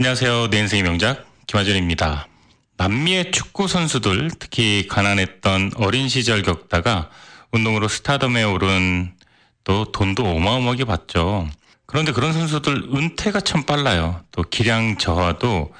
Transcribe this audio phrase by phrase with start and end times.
[0.00, 0.48] 안녕하세요.
[0.48, 2.26] 내 인생의 명작 김하준입니다.
[2.78, 7.10] 남미의 축구 선수들, 특히 가난했던 어린 시절 겪다가
[7.52, 9.12] 운동으로 스타덤에 오른
[9.62, 11.50] 또 돈도 어마어마하게 받죠.
[11.84, 14.24] 그런데 그런 선수들 은퇴가 참 빨라요.
[14.30, 15.70] 또 기량 저하도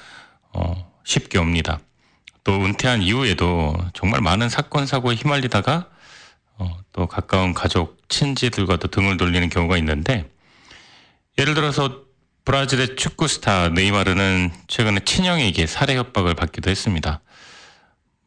[0.53, 1.79] 어, 쉽게 옵니다.
[2.43, 5.89] 또 은퇴한 이후에도 정말 많은 사건 사고에 휘말리다가
[6.59, 10.29] 어, 또 가까운 가족 친지들과도 등을 돌리는 경우가 있는데
[11.39, 12.10] 예를 들어서
[12.43, 17.21] 브라질의 축구 스타 네이마르는 최근에 친형에게 살해 협박을 받기도 했습니다.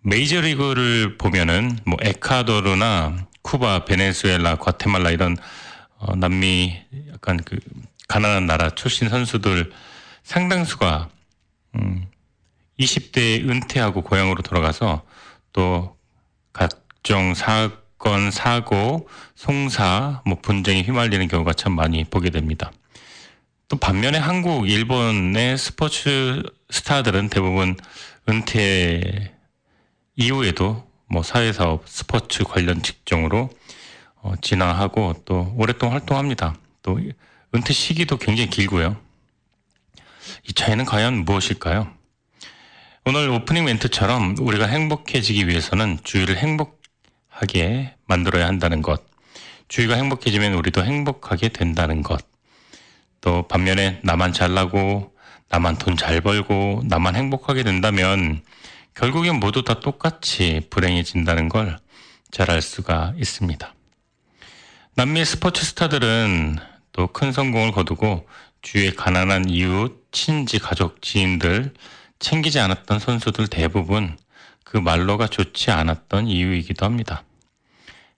[0.02, 5.36] 메이저리그를 보면은 뭐 에콰도르나 쿠바, 베네수엘라, 과테말라 이런
[5.96, 6.78] 어, 남미
[7.12, 7.58] 약간 그
[8.06, 9.72] 가난한 나라 출신 선수들
[10.22, 11.08] 상당수가
[11.76, 12.06] 음
[12.78, 15.02] 20대에 은퇴하고 고향으로 돌아가서
[15.52, 15.96] 또
[16.52, 22.70] 각종 사건, 사고, 송사, 뭐 분쟁에 휘말리는 경우가 참 많이 보게 됩니다.
[23.74, 27.76] 또 반면에 한국, 일본의 스포츠 스타들은 대부분
[28.28, 29.34] 은퇴
[30.14, 33.50] 이후에도 뭐 사회사업, 스포츠 관련 직종으로
[34.22, 36.56] 어, 진화하고 또 오랫동안 활동합니다.
[36.82, 37.00] 또
[37.52, 38.96] 은퇴 시기도 굉장히 길고요.
[40.48, 41.90] 이 차이는 과연 무엇일까요?
[43.06, 49.02] 오늘 오프닝 멘트처럼 우리가 행복해지기 위해서는 주위를 행복하게 만들어야 한다는 것.
[49.66, 52.33] 주위가 행복해지면 우리도 행복하게 된다는 것.
[53.24, 55.12] 또 반면에 나만 잘나고
[55.48, 58.42] 나만 돈 잘 벌고 나만 행복하게 된다면
[58.94, 61.78] 결국엔 모두 다 똑같이 불행해진다는 걸
[62.30, 63.72] 잘 알 수가 있습니다.
[64.96, 66.56] 남미 스포츠 스타들은
[66.92, 68.28] 또 큰 성공을 거두고
[68.62, 71.72] 주위의 가난한 이웃, 친지, 가족, 지인들
[72.18, 74.18] 챙기지 않았던 선수들 대부분
[74.64, 77.22] 그 말로가 좋지 않았던 이유이기도 합니다.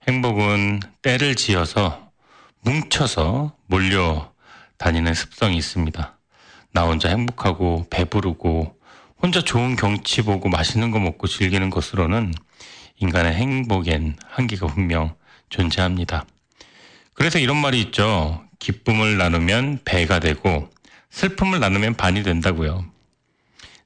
[0.08, 2.10] 행복은 때를 지어서
[2.62, 4.32] 뭉쳐서 몰려
[4.78, 6.18] 다니는 습성이 있습니다.
[6.72, 8.76] 나 혼자 행복하고 배부르고
[9.22, 12.34] 혼자 좋은 경치 보고 맛있는 거 먹고 즐기는 것으로는
[12.98, 15.14] 인간의 행복엔 한계가 분명
[15.48, 16.26] 존재합니다.
[17.14, 18.44] 그래서 이런 말이 있죠.
[18.58, 20.68] 기쁨을 나누면 배가 되고
[21.10, 22.84] 슬픔을 나누면 반이 된다고요.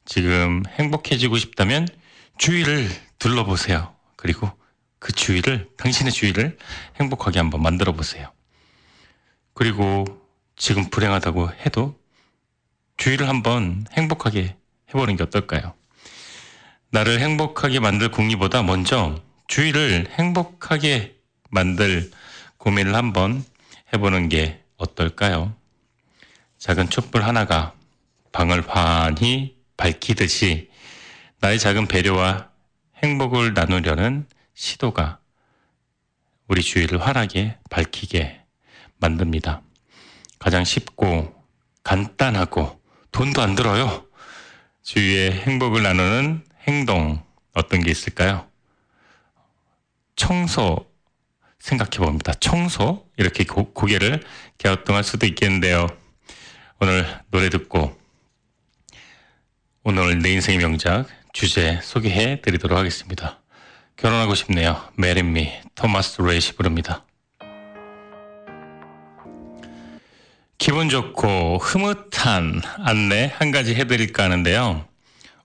[0.05, 1.87] 지금 행복해지고 싶다면
[2.39, 2.89] 주위를
[3.19, 3.95] 둘러보세요.
[4.17, 4.51] 그리고
[4.99, 6.59] 그 주위를, 당신의 주위를
[7.01, 8.33] 행복하게 한번 만들어 보세요.
[9.55, 10.05] 그리고
[10.61, 11.99] 지금 불행하다고 해도
[12.99, 14.57] 주위를 한번 행복하게
[14.91, 15.73] 해보는 게 어떨까요?
[16.91, 19.19] 나를 행복하게 만들 궁리보다 먼저
[19.49, 21.17] 주위를 행복하게
[21.49, 22.11] 만들
[22.59, 23.43] 고민을 한번
[23.95, 25.57] 해보는 게 어떨까요?
[26.59, 27.73] 작은 촛불 하나가
[28.31, 30.71] 방을 환히 밝히듯이
[31.41, 32.51] 나의 작은 배려와
[33.03, 35.21] 행복을 나누려는 시도가
[36.49, 38.43] 우리 주위를 환하게 밝히게
[38.99, 39.63] 만듭니다.
[40.41, 41.33] 가장 쉽고
[41.85, 42.81] 간단하고
[43.13, 44.07] 돈도 안 들어요.
[44.83, 48.49] 주위의 행복을 나누는 행동 어떤 게 있을까요?
[50.17, 50.91] 청소
[51.59, 52.33] 생각해 봅니다.
[52.35, 54.23] 청소 이렇게 고, 고개를
[54.59, 55.87] 갸우뚱할 수도 있겠는데요.
[56.81, 57.97] 오늘 노래 듣고
[59.83, 63.41] 오늘 내 인생의 명작 주제 소개해 드리도록 하겠습니다.
[63.97, 64.91] 결혼하고 싶네요.
[64.97, 67.05] Marry Me 토마스 렛이 부릅니다.
[70.61, 74.85] 기분 좋고 흐뭇한 안내 한 가지 해드릴까 하는데요.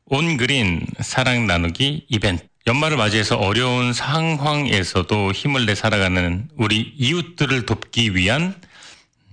[0.07, 2.43] 온그린 사랑 나누기 이벤트.
[2.67, 8.55] 연말을 맞이해서 어려운 상황에서도 힘을 내 살아가는 우리 이웃들을 돕기 위한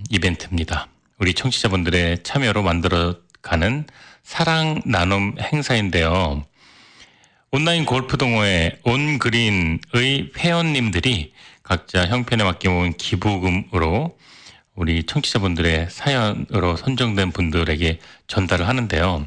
[0.09, 0.87] 이벤트입니다.
[1.19, 3.87] 우리 청취자분들의 참여로 만들어가는
[4.23, 6.45] 사랑 나눔 행사인데요.
[7.51, 11.33] 온라인 골프 동호회 온그린의 회원님들이
[11.65, 14.17] 각자 형편에 모은 기부금으로
[14.75, 19.27] 우리 청취자분들의 사연으로 선정된 분들에게 전달을 하는데요.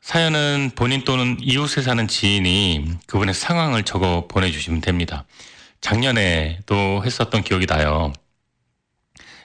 [0.00, 5.24] 사연은 본인 또는 이웃에 사는 지인이 그분의 상황을 적어 보내주시면 됩니다.
[5.80, 8.12] 작년에도 했었던 기억이 나요.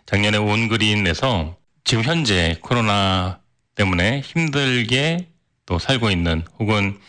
[0.06, 3.40] 작년에 온그린에서 지금 현재 코로나
[3.76, 5.30] 때문에 힘들게
[5.66, 7.00] 또 살고 있는 혹은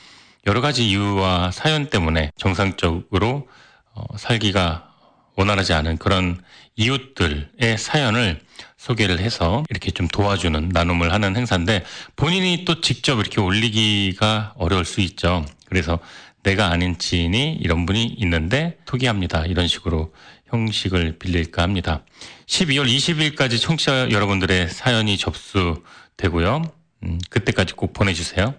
[0.46, 3.48] 여러 가지 이유와 사연 때문에 정상적으로
[3.94, 4.95] 어, 살기가
[5.36, 6.40] 원활하지 않은 그런
[6.76, 8.40] 이웃들의 사연을
[8.76, 11.84] 소개를 해서 이렇게 좀 도와주는 나눔을 하는 행사인데
[12.16, 15.44] 본인이 또 직접 이렇게 올리기가 어려울 수 있죠.
[15.66, 15.98] 그래서
[16.42, 19.46] 내가 아닌 지인이 이런 분이 있는데 토기합니다.
[19.46, 20.14] 이런 식으로
[20.46, 22.04] 형식을 빌릴까 합니다.
[22.46, 26.62] 12월 20일까지 청취자 여러분들의 사연이 접수되고요.
[27.02, 28.54] 음, 그때까지 꼭 보내주세요.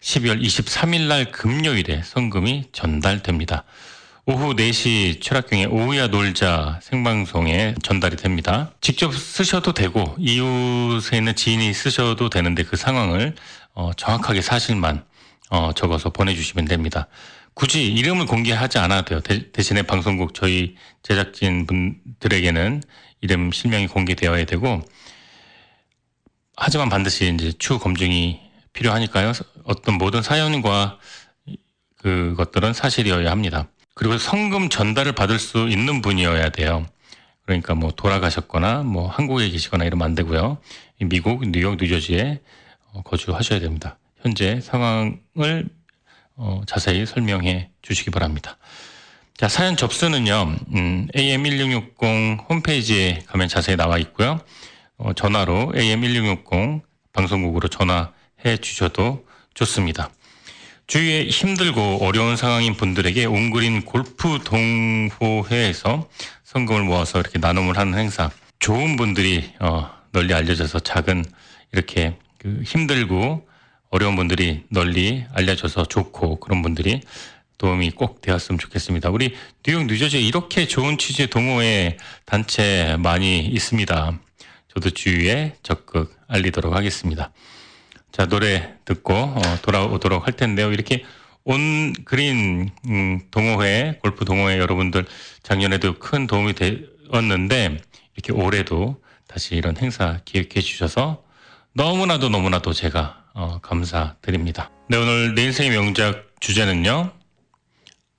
[0.00, 3.64] 12월 23일 날 금요일에 성금이 전달됩니다.
[4.30, 8.74] 오후 4시 최락경의 오후야 놀자 생방송에 전달이 됩니다.
[8.82, 13.34] 직접 쓰셔도 되고 이웃에 있는 지인이 쓰셔도 되는데 그 상황을
[13.72, 15.02] 어, 정확하게 사실만
[15.48, 17.06] 어, 적어서 보내주시면 됩니다.
[17.54, 19.40] 굳이 이름을 공개하지 않아도 돼요.
[19.50, 22.82] 대, 신에 방송국 저희 제작진 분들에게는
[23.22, 24.82] 이름 실명이 공개되어야 되고
[26.54, 28.42] 하지만 반드시 이제 추후 검증이
[28.74, 29.32] 필요하니까요.
[29.64, 30.98] 어떤 모든 사연과
[31.96, 33.68] 그것들은 사실이어야 합니다.
[33.98, 36.86] 그리고 성금 전달을 받을 수 있는 분이어야 돼요.
[37.44, 40.58] 그러니까 뭐 돌아가셨거나 뭐 한국에 계시거나 이러면 안 되고요.
[41.00, 42.40] 미국 뉴욕 뉴저지에
[42.92, 43.98] 어, 거주하셔야 됩니다.
[44.20, 45.68] 현재 상황을
[46.36, 48.56] 어, 자세히 설명해 주시기 바랍니다.
[49.36, 54.40] 자, 사연 접수는요, 음, AM1660 홈페이지에 가면 자세히 나와 있고요.
[54.96, 60.10] 어, 전화로 AM1660 방송국으로 전화해 주셔도 좋습니다.
[60.88, 66.08] 주위에 힘들고 어려운 상황인 분들에게 옹그린 골프 동호회에서
[66.44, 68.30] 성금을 모아서 이렇게 나눔을 하는 행사.
[68.58, 71.26] 좋은 분들이 어, 널리 알려져서 작은
[71.72, 73.46] 이렇게 그 힘들고
[73.90, 77.02] 어려운 분들이 널리 알려져서 좋고 그런 분들이
[77.58, 79.10] 도움이 꼭 되었으면 좋겠습니다.
[79.10, 79.34] 우리
[79.64, 84.18] 뉴욕 뉴저지에 이렇게 좋은 취지의 동호회 단체 많이 있습니다.
[84.72, 87.30] 저도 주위에 적극 알리도록 하겠습니다.
[88.12, 90.72] 자, 노래 듣고 어, 돌아오도록 할 텐데요.
[90.72, 91.04] 이렇게
[91.44, 95.06] 온 그린 음, 동호회, 골프 동호회 여러분들
[95.42, 97.78] 작년에도 큰 도움이 되었는데
[98.14, 101.22] 이렇게 올해도 다시 이런 행사 기획해 주셔서
[101.72, 104.70] 너무나도 너무나도 제가 어, 감사드립니다.
[104.88, 107.12] 네, 오늘 내 인생의 명작 주제는요.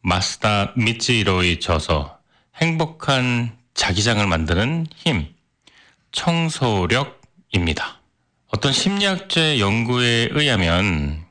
[0.02, 2.20] 마스다 미치로의 저서
[2.56, 5.28] 행복한 자기장을 만드는 힘
[6.12, 7.99] 청소력입니다.
[8.52, 11.24] 어떤 심리학자의 연구에 의하면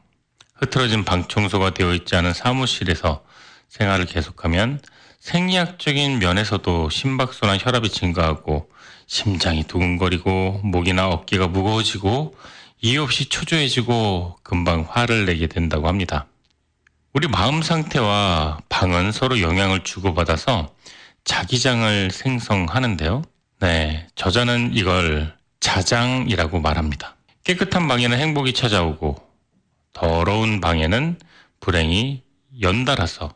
[0.55, 3.25] 흐트러진 방 청소가 되어 있지 않은 사무실에서
[3.69, 4.81] 생활을 계속하면
[5.19, 8.71] 생리학적인 면에서도 심박수나 혈압이 증가하고
[9.09, 12.37] 심장이 두근거리고 목이나 어깨가 무거워지고
[12.83, 16.27] 이유 없이 초조해지고 금방 화를 내게 된다고 합니다.
[17.13, 20.73] 우리 마음 상태와 방은 서로 영향을 주고받아서
[21.25, 23.23] 자기장을 생성하는데요.
[23.59, 25.37] 네, 저자는 이걸
[25.69, 27.17] 자장이라고 말합니다.
[27.45, 29.17] 깨끗한 방에는 행복이 찾아오고
[29.93, 31.19] 더러운 방에는
[31.61, 32.23] 불행이
[32.63, 33.35] 연달아서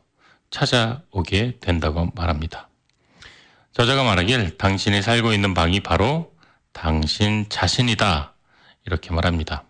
[0.51, 2.71] 찾아오게 된다고 말합니다.
[3.75, 6.33] 저자가 말하길 당신이 살고 있는 방이 바로
[6.73, 8.33] 당신 자신이다.
[8.87, 9.65] 이렇게 말합니다.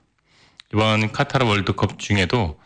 [0.73, 2.61] 이번 카타르 월드컵 중에도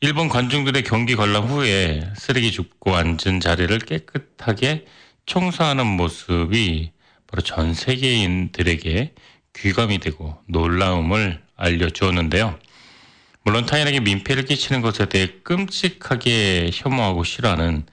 [0.00, 4.86] 일본 관중들의 경기 관람 후에 쓰레기 줍고 앉은 자리를 깨끗하게
[5.26, 6.92] 청소하는 모습이
[7.26, 9.14] 바로 전 세계인들에게
[9.54, 12.58] 귀감이 되고 놀라움을 알려주었는데요.
[13.44, 17.86] 물론 타인에게 민폐를 끼치는 것에 대해 끔찍하게 혐오하고 싫어하는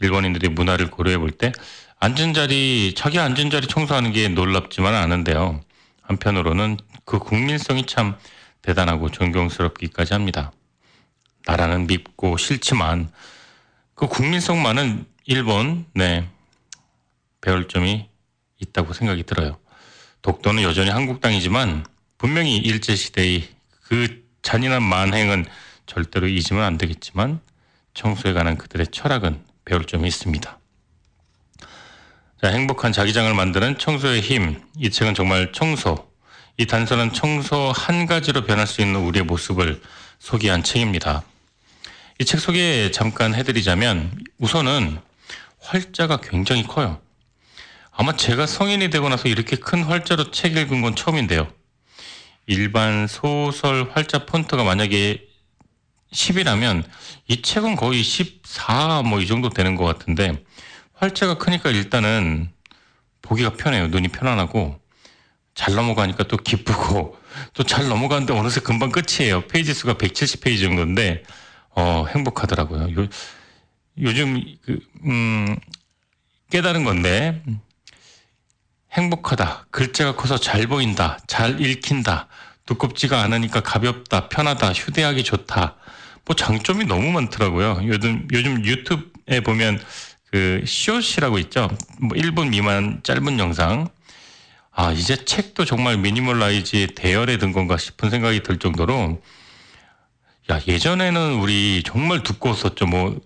[0.00, 1.52] 일본인들의 문화를 고려해 볼 때
[2.00, 5.62] 앉은 자리, 자기 앉은 자리 청소하는 게 놀랍지만은 않은데요.
[6.02, 6.76] 한편으로는
[7.06, 8.16] 그 국민성이 참
[8.60, 10.52] 대단하고 존경스럽기까지 합니다.
[11.46, 13.10] 나라는 밉고 싫지만
[13.94, 16.28] 그 국민성만은 일본, 네,
[17.40, 18.06] 배울 점이
[18.58, 19.56] 있다고 생각이 들어요.
[20.24, 21.84] 독도는 여전히 한국 땅이지만
[22.16, 23.46] 분명히 일제 시대의
[23.82, 25.44] 그 잔인한 만행은
[25.84, 27.40] 절대로 잊으면 안 되겠지만
[27.92, 30.58] 청소에 관한 그들의 철학은 배울 점이 있습니다.
[32.40, 34.62] 자, 행복한 자기장을 만드는 청소의 힘.
[34.78, 36.10] 이 책은 정말 청소.
[36.56, 39.82] 이 단서는 청소 한 가지로 변할 수 있는 우리의 모습을
[40.18, 41.22] 소개한 책입니다.
[42.18, 44.98] 이 책 소개 잠깐 해드리자면 우선은
[45.60, 47.03] 활자가 굉장히 커요.
[47.96, 51.48] 아마 제가 성인이 되고 나서 이렇게 큰 활자로 책 읽은 건 처음인데요.
[52.46, 55.26] 일반 소설 활자 폰트가 만약에
[56.12, 56.84] 10이라면
[57.28, 60.44] 이 책은 거의 14 뭐 이 정도 되는 것 같은데
[60.94, 62.50] 활자가 크니까 일단은
[63.22, 63.88] 보기가 편해요.
[63.88, 64.78] 눈이 편안하고
[65.54, 67.16] 잘 넘어가니까 또 기쁘고
[67.54, 69.46] 또 잘 넘어가는데 어느새 금방 끝이에요.
[69.46, 71.22] 페이지 수가 170페이지 정도인데
[71.70, 73.02] 어 행복하더라고요.
[73.02, 73.08] 요,
[74.00, 75.56] 요즘 그, 음,
[76.50, 77.42] 깨달은 건데
[78.94, 79.66] 행복하다.
[79.70, 81.18] 글자가 커서 잘 보인다.
[81.26, 82.28] 잘 읽힌다.
[82.66, 84.28] 두껍지가 않으니까 가볍다.
[84.28, 84.72] 편하다.
[84.72, 85.76] 휴대하기 좋다.
[86.24, 87.80] 뭐 장점이 너무 많더라고요.
[87.84, 89.82] 요즘, 요즘 유튜브에 보면
[90.30, 91.68] 그 숏이라고 있죠.
[92.00, 93.88] 뭐 1분 미만 짧은 영상.
[94.70, 99.22] 아, 이제 책도 정말 미니멀라이즈의 대열에 든 건가 싶은 생각이 들 정도로
[100.50, 102.86] 야, 예전에는 우리 정말 두꺼웠었죠.
[102.86, 103.18] 뭐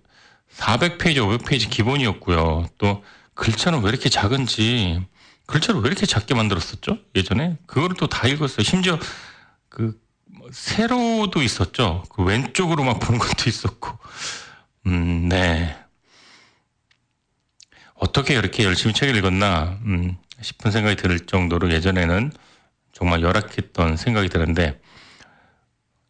[0.55, 2.67] 400페이지, 500페이지 기본이었고요.
[2.79, 3.03] 또
[3.35, 5.01] 글자는 왜 이렇게 작은지
[5.49, 6.99] 글자를 왜 이렇게 작게 만들었었죠?
[7.17, 8.63] 예전에 그거를 또 다 읽었어요.
[8.63, 8.99] 심지어
[9.71, 9.99] 그
[10.53, 12.05] 세로도 있었죠.
[12.11, 13.99] 그 왼쪽으로 막 보는 것도 있었고,
[14.87, 15.77] 음, 네.
[17.95, 22.31] 어떻게 이렇게 열심히 책을 읽었나 음, 싶은 생각이 들 정도로 예전에는
[22.93, 24.81] 정말 열악했던 생각이 드는데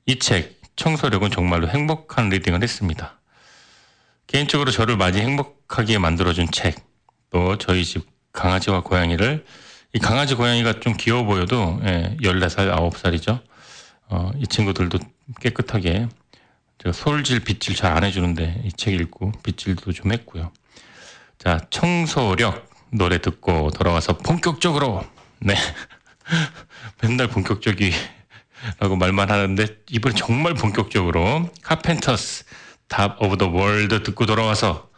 [0.06, 3.20] 이 책 청소력은 정말로 행복한 리딩을 했습니다.
[4.26, 6.84] 개인적으로 저를 많이 행복하게 만들어준 책,
[7.30, 8.06] 또 저희 집
[8.42, 9.44] 강아지와 고양이를
[9.94, 13.40] 이 강아지 고양이가 좀 귀여워 보여도 예, 14살, 9살이죠.
[14.10, 14.98] 어, 이 친구들도
[15.40, 16.06] 깨끗하게
[16.78, 20.52] 제가 솔질, 빗질 잘 안 해주는데 이 책 읽고 빗질도 좀 했고요.
[21.38, 25.04] 자, 청소력 노래 듣고 돌아와서 본격적으로
[25.40, 25.54] 네
[27.02, 32.44] 맨날 본격적이라고 말만 하는데 이번에 정말 본격적으로 카펜터스
[32.86, 34.90] Top of the World 듣고 돌아와서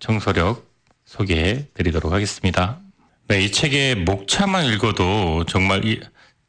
[0.00, 0.73] 청소력
[1.18, 2.80] 소개해 드리도록 하겠습니다.
[3.28, 6.00] 네, 이 책의 목차만 읽어도 정말 이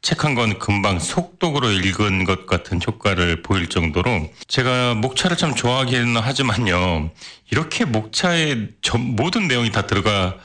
[0.02, 6.16] 책 한 권 금방 속독으로 읽은 것 같은 효과를 보일 정도로 제가 목차를 참 좋아하기는
[6.16, 7.10] 하지만요.
[7.50, 10.36] 이렇게 목차에 전, 모든 내용이 다 들어가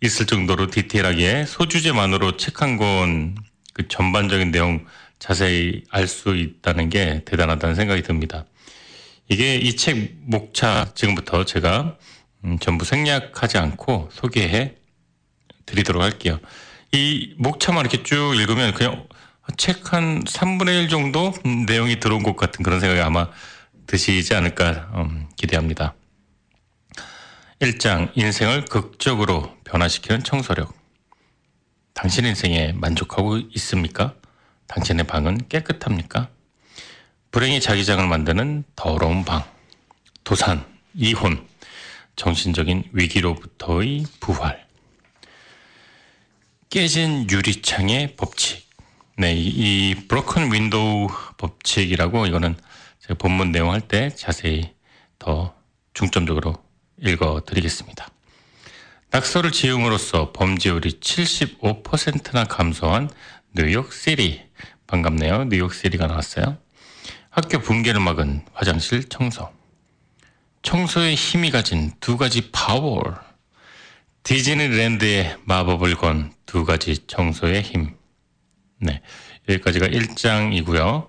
[0.00, 3.34] 있을 정도로 디테일하게 소주제만으로 책 한 권
[3.72, 4.84] 그 전반적인 내용
[5.18, 8.44] 자세히 알 수 있다는 게 대단하다는 생각이 듭니다.
[9.28, 11.96] 이게 이 책 목차 지금부터 제가
[12.44, 14.74] 음, 전부 생략하지 않고 소개해
[15.66, 16.38] 드리도록 할게요.
[16.92, 19.06] 이 목차만 이렇게 쭉 읽으면 그냥
[19.56, 21.32] 책 한 3분의 1 정도
[21.66, 23.28] 내용이 들어온 것 같은 그런 생각이 아마
[23.86, 25.94] 드시지 않을까 음, 기대합니다.
[27.60, 30.74] 1장 인생을 극적으로 변화시키는 청소력.
[31.92, 34.14] 당신 인생에 만족하고 있습니까?
[34.66, 36.28] 당신의 방은 깨끗합니까?
[37.30, 39.44] 불행의 자기장을 만드는 더러운 방.
[40.24, 41.46] 도산, 이혼,
[42.16, 44.64] 정신적인 위기로부터의 부활.
[46.70, 48.68] 깨진 유리창의 법칙.
[49.16, 52.56] 네, 이, 이 broken window 법칙이라고 이거는
[53.00, 54.72] 제가 본문 내용 할 때 자세히
[55.18, 55.54] 더
[55.92, 56.54] 중점적으로
[57.00, 58.08] 읽어 드리겠습니다.
[59.10, 63.08] 낙서를 지음으로써 범죄율이 75%나 감소한
[63.54, 64.42] 뉴욕 City.
[64.88, 65.44] 반갑네요.
[65.44, 66.58] 뉴욕 City가 나왔어요.
[67.30, 69.48] 학교 붕괴를 막은 화장실 청소.
[70.64, 73.00] 청소의 힘이 가진 두 가지 파워.
[74.24, 77.96] 디즈니랜드의 마법을 건 두 가지 청소의 힘.
[78.78, 79.02] 네.
[79.48, 81.08] 여기까지가 1장이고요.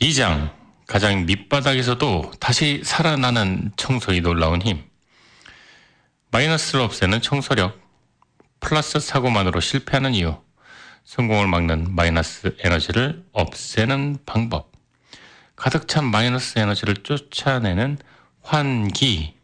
[0.00, 0.52] 2장.
[0.86, 4.84] 가장 밑바닥에서도 다시 살아나는 청소의 놀라운 힘.
[6.30, 7.80] 마이너스를 없애는 청소력.
[8.60, 10.36] 플러스 사고만으로 실패하는 이유.
[11.04, 14.70] 성공을 막는 마이너스 에너지를 없애는 방법.
[15.56, 17.98] 가득 찬 마이너스 에너지를 쫓아내는
[18.42, 19.34] 환기.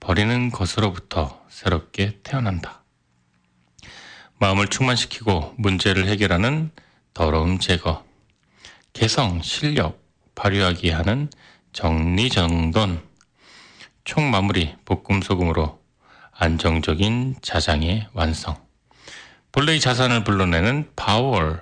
[0.00, 2.82] 버리는 것으로부터 새롭게 태어난다.
[4.38, 6.70] 마음을 충만시키고 문제를 해결하는
[7.14, 8.04] 더러움 제거.
[8.92, 10.02] 개성, 실력,
[10.34, 11.28] 발휘하게 하는
[11.72, 13.02] 정리정돈.
[14.04, 15.82] 총 마무리, 볶음 소금으로
[16.30, 18.64] 안정적인 자장의 완성.
[19.52, 21.58] 본래의 자산을 불러내는 파워.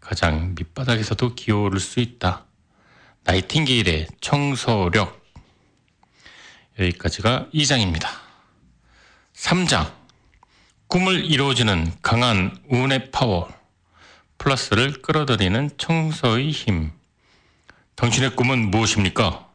[0.00, 2.46] 가장 밑바닥에서도 기어오를 수 있다.
[3.24, 5.22] 나이팅게일의 청소력.
[6.78, 8.08] 여기까지가 2장입니다.
[9.34, 9.92] 3장.
[10.88, 13.48] 꿈을 이루어지는 강한 운의 파워.
[14.38, 16.90] 플러스를 끌어들이는 청소의 힘.
[17.94, 19.48] 당신의 꿈은 무엇입니까?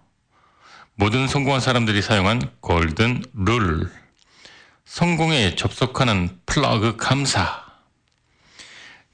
[0.96, 3.92] 모든 성공한 사람들이 사용한 golden rule.
[4.86, 7.66] 성공에 접속하는 플러그 감사.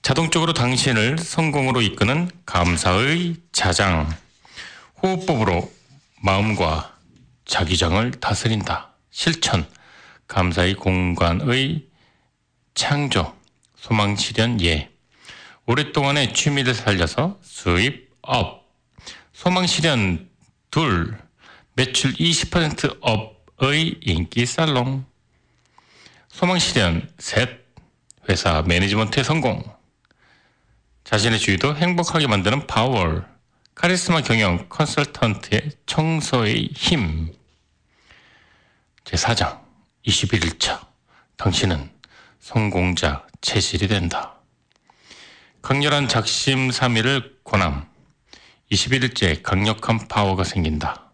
[0.03, 4.22] 자동적으로 당신을 성공으로 이끄는 감사의 자장.
[5.03, 5.69] 호흡법으로
[6.21, 6.97] 마음과
[7.43, 8.93] 자기장을 다스린다.
[9.11, 9.67] 실천.
[10.27, 11.85] 감사의 공간의
[12.73, 13.35] 창조.
[13.75, 14.89] 소망 실현 예.
[15.65, 18.73] 오랫동안의 취미를 살려서 수입 up.
[19.33, 20.29] 소망 실현
[20.71, 21.19] 둘.
[21.73, 25.05] 매출 20% up의 인기 살롱.
[26.29, 27.61] 소망 실현 셋.
[28.29, 29.61] 회사 매니지먼트의 성공.
[31.03, 33.32] 자신의 주위도 행복하게 만드는 파워.
[33.75, 37.33] 카리스마 경영 컨설턴트의 청소의 힘.
[39.03, 39.61] 제4장
[40.05, 40.87] 21일차
[41.37, 41.91] 당신은
[42.39, 44.35] 성공자 체질이 된다.
[45.63, 47.89] 강렬한 작심 삼일을 권함.
[48.71, 51.11] 21일째 강력한 파워가 생긴다.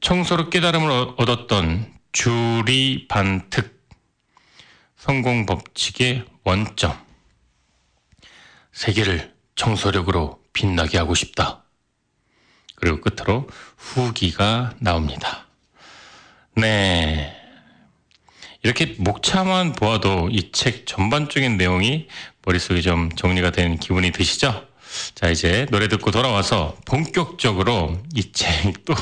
[0.00, 3.80] 청소로 깨달음을 얻었던 주리 반특.
[4.96, 6.98] 성공 법칙의 원점.
[8.72, 11.62] 세계를 청소력으로 빛나게 하고 싶다.
[12.76, 15.46] 그리고 끝으로 후기가 나옵니다.
[16.56, 17.36] 네.
[18.62, 22.08] 이렇게 목차만 보아도 이 책 전반적인 내용이
[22.44, 24.66] 머릿속에 좀 정리가 된 기분이 드시죠?
[25.14, 28.94] 자, 이제 노래 듣고 돌아와서 본격적으로 이 책 또,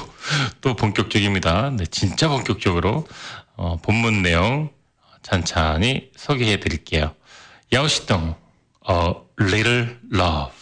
[0.61, 1.71] 또 본격적입니다.
[1.71, 3.07] 네, 진짜 본격적으로,
[3.57, 4.71] 어, 본문 내용
[5.23, 7.15] 찬찬히 소개해 드릴게요.
[7.73, 8.35] 야오시동,
[8.91, 8.97] A
[9.41, 10.53] Little Love.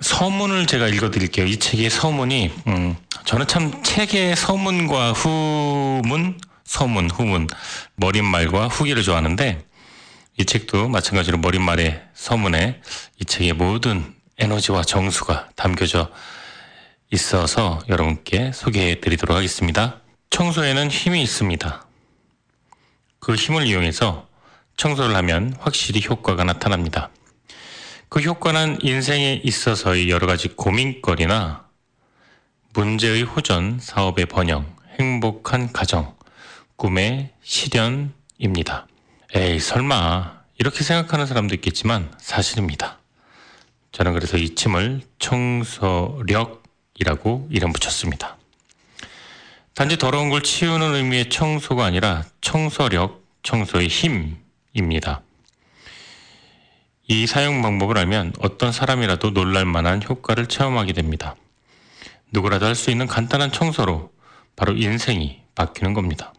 [0.00, 1.46] 서문을 제가 읽어 드릴게요.
[1.46, 7.46] 이 책의 서문이, 음, 저는 참 책의 서문과 후문, 서문, 후문,
[7.96, 9.64] 머릿말과 후기를 좋아하는데,
[10.38, 12.80] 이 책도 마찬가지로 머릿말의 서문에
[13.20, 16.10] 이 책의 모든 에너지와 정수가 담겨져
[17.10, 20.00] 있어서 여러분께 소개해 드리도록 하겠습니다.
[20.30, 21.86] 청소에는 힘이 있습니다.
[23.20, 24.26] 그 힘을 이용해서
[24.76, 27.10] 청소를 하면 확실히 효과가 나타납니다.
[28.08, 31.66] 그 효과는 인생에 있어서의 여러 가지 고민거리나
[32.72, 36.14] 문제의 호전, 사업의 번영, 행복한 가정,
[36.76, 38.86] 꿈의 실현입니다.
[39.34, 40.36] 에이, 설마.
[40.58, 42.98] 이렇게 생각하는 사람도 있겠지만 사실입니다.
[43.92, 46.28] 저는 그래서 이 침을 청소력이라고
[47.50, 48.36] 이름 붙였습니다.
[49.74, 55.22] 단지 더러운 걸 치우는 의미의 청소가 아니라 청소력, 청소의 힘입니다.
[57.08, 61.36] 이 사용 방법을 알면 어떤 사람이라도 놀랄 만한 효과를 체험하게 됩니다.
[62.32, 64.12] 누구라도 할 수 있는 간단한 청소로
[64.56, 66.32] 바로 인생이 바뀌는 겁니다.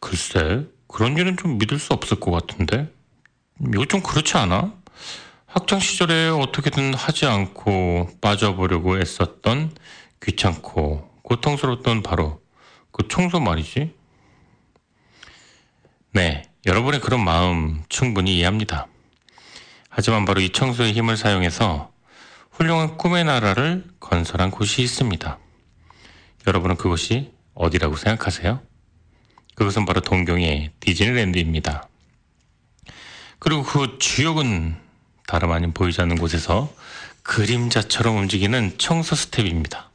[0.00, 2.92] 글쎄, 그런 일은 좀 믿을 수 없을 것 같은데?
[3.72, 4.74] 이거 좀 그렇지 않아?
[5.46, 9.76] 학창 시절에 어떻게든 하지 않고 빠져보려고 애썼던
[10.20, 12.42] 귀찮고 고통스러웠던 바로
[12.90, 13.94] 그 청소 말이지.
[16.12, 18.88] 네, 여러분의 그런 마음 충분히 이해합니다.
[19.96, 21.92] 하지만 바로 이 청소의 힘을 사용해서
[22.50, 25.38] 훌륭한 꿈의 나라를 건설한 곳이 있습니다.
[26.48, 28.60] 여러분은 그곳이 어디라고 생각하세요?
[29.54, 31.88] 그것은 바로 동경의 디즈니랜드입니다.
[33.38, 34.74] 그리고 그 주역은
[35.28, 36.74] 다름 아닌 보이지 않는 곳에서
[37.22, 39.90] 그림자처럼 움직이는 청소 스태프입니다.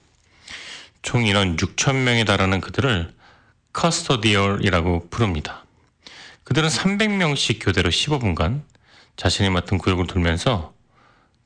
[1.02, 3.14] 총 인원 6천명에 달하는 그들을
[3.74, 5.66] custodial이라고 부릅니다.
[6.46, 8.62] 그들은 300명씩 교대로 15분간
[9.20, 10.74] 자신이 맡은 구역을 돌면서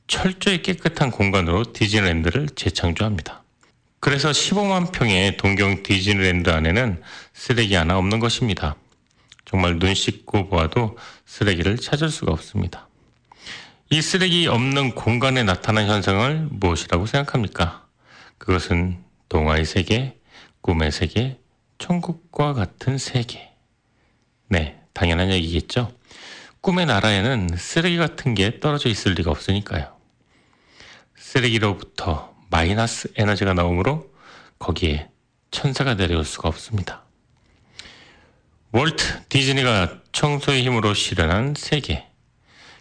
[0.06, 3.42] 철저히 깨끗한 공간으로 디즈니랜드를 재창조합니다.
[3.98, 8.76] 그래서 15만 평의 동경 디즈니랜드 안에는 쓰레기 하나 없는 것입니다.
[9.44, 12.86] 정말 눈 씻고 보아도 쓰레기를 찾을 수가 없습니다.
[13.90, 17.88] 이 쓰레기 없는 공간에 나타난 현상을 무엇이라고 생각합니까?
[18.38, 20.16] 그것은 동화의 세계,
[20.60, 21.40] 꿈의 세계,
[21.78, 23.50] 천국과 같은 세계.
[24.46, 25.90] 네, 당연한 얘기겠죠?
[26.64, 29.94] 꿈의 나라에는 쓰레기 같은 게 떨어져 있을 리가 없으니까요.
[31.14, 34.10] 쓰레기로부터 마이너스 에너지가 나오므로
[34.58, 35.10] 거기에
[35.50, 37.04] 천사가 내려올 수가 없습니다.
[38.72, 42.06] 월트 디즈니가 청소의 힘으로 실현한 세계.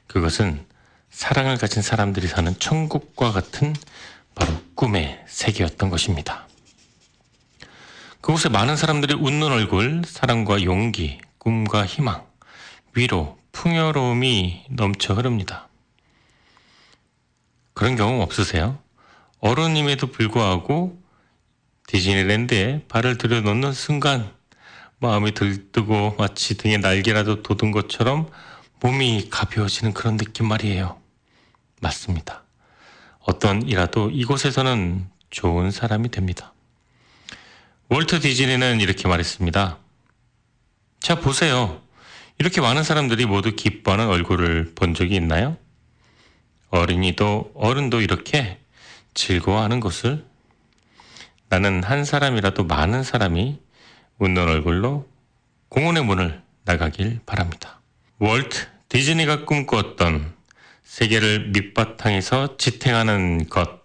[0.07, 0.65] 그것은
[1.09, 3.75] 사랑을 가진 사람들이 사는 천국과 같은
[4.33, 6.47] 바로 꿈의 세계였던 것입니다.
[8.21, 12.25] 그곳에 많은 사람들이 웃는 얼굴, 사랑과 용기, 꿈과 희망,
[12.95, 15.69] 위로, 풍요로움이 넘쳐 흐릅니다.
[17.73, 18.77] 그런 경험 없으세요?
[19.39, 21.01] 어른임에도 불구하고
[21.87, 24.33] 디즈니랜드에 발을 들여놓는 순간
[24.99, 28.29] 마음이 들뜨고 마치 등에 날개라도 돋은 것처럼
[28.81, 30.99] 몸이 가벼워지는 그런 느낌 말이에요.
[31.81, 32.43] 맞습니다.
[33.19, 36.53] 어떤 이라도 이곳에서는 좋은 사람이 됩니다.
[37.89, 39.77] 월트 디즈니는 이렇게 말했습니다.
[40.99, 41.81] 자, 보세요.
[42.39, 45.57] 이렇게 많은 사람들이 모두 기뻐하는 얼굴을 본 적이 있나요?
[46.69, 48.59] 어린이도 어른도 이렇게
[49.13, 50.25] 즐거워하는 것을
[51.49, 53.59] 나는 한 사람이라도 많은 사람이
[54.17, 55.07] 웃는 얼굴로
[55.69, 57.79] 공원의 문을 나가길 바랍니다.
[58.17, 60.33] 월트 디즈니가 꿈꾸었던
[60.83, 63.83] 세계를 밑바탕에서 지탱하는 것.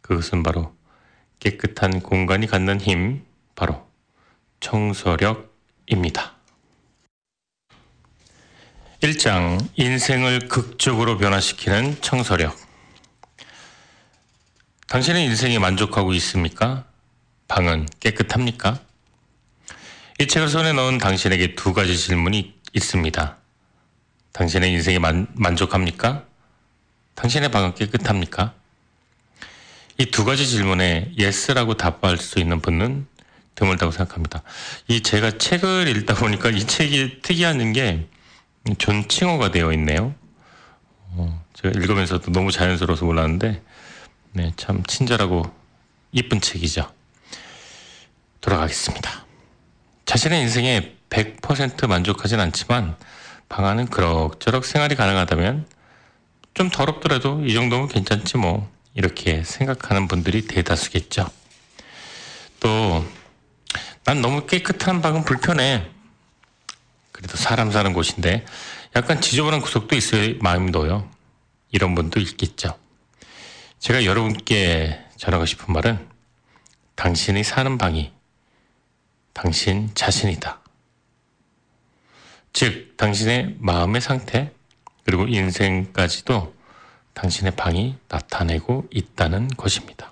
[0.00, 0.74] 그것은 바로
[1.38, 3.86] 깨끗한 공간이 갖는 힘, 바로
[4.60, 6.39] 청소력입니다.
[9.00, 12.54] 1장 인생을 극적으로 변화시키는 청소력.
[14.88, 16.84] 당신의 인생에 만족하고 있습니까?
[17.48, 18.78] 방은 깨끗합니까?
[20.18, 23.38] 이 책을 손에 넣은 당신에게 두 가지 질문이 있습니다.
[24.32, 26.26] 당신의 인생에 만, 만족합니까?
[27.14, 28.54] 당신의 방은 깨끗합니까?
[29.98, 33.06] 이 두 가지 질문에 yes라고 답할 수 있는 분은
[33.54, 34.42] 드물다고 생각합니다.
[34.88, 38.08] 이 제가 책을 읽다 보니까 이 책이 특이한 게
[38.78, 40.14] 존칭어가 되어 있네요.
[41.12, 43.62] 어, 제가 읽으면서도 너무 자연스러워서 몰랐는데,
[44.32, 45.50] 네, 참 친절하고
[46.12, 46.90] 이쁜 책이죠.
[48.40, 49.26] 돌아가겠습니다.
[50.06, 52.96] 자신의 인생에 100% 만족하진 않지만,
[53.48, 55.66] 방 안은 그럭저럭 생활이 가능하다면
[56.54, 61.28] 좀 더럽더라도 이 정도면 괜찮지 뭐 이렇게 생각하는 분들이 대다수겠죠.
[62.60, 63.04] 또
[64.04, 65.88] 난 너무 깨끗한 방은 불편해.
[67.20, 68.46] 그래도 사람 사는 곳인데
[68.96, 71.06] 약간 지저분한 구석도 있어야 마음이 놓여.
[71.70, 72.76] 이런 분도 있겠죠.
[73.78, 76.08] 제가 여러분께 전하고 싶은 말은
[76.96, 78.10] 당신이 사는 방이
[79.34, 80.60] 당신 자신이다.
[82.54, 84.52] 즉, 당신의 마음의 상태,
[85.04, 86.54] 그리고 인생까지도
[87.12, 90.10] 당신의 방이 나타내고 있다는 것입니다.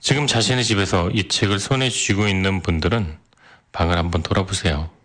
[0.00, 3.18] 지금 자신의 집에서 이 책을 손에 쥐고 있는 분들은
[3.72, 4.95] 방을 한번 돌아보세요.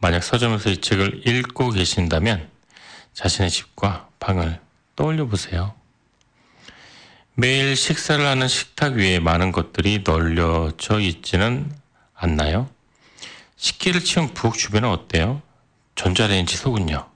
[0.00, 2.48] 만약 서점에서 이 책을 읽고 계신다면
[3.12, 4.58] 자신의 집과 방을
[4.96, 5.74] 떠올려 보세요.
[7.34, 11.70] 매일 식사를 하는 식탁 위에 많은 것들이 널려져 있지는
[12.14, 12.68] 않나요?
[13.56, 15.42] 식기를 치운 부엌 주변은 어때요?
[15.96, 17.06] 전자레인지 속은요?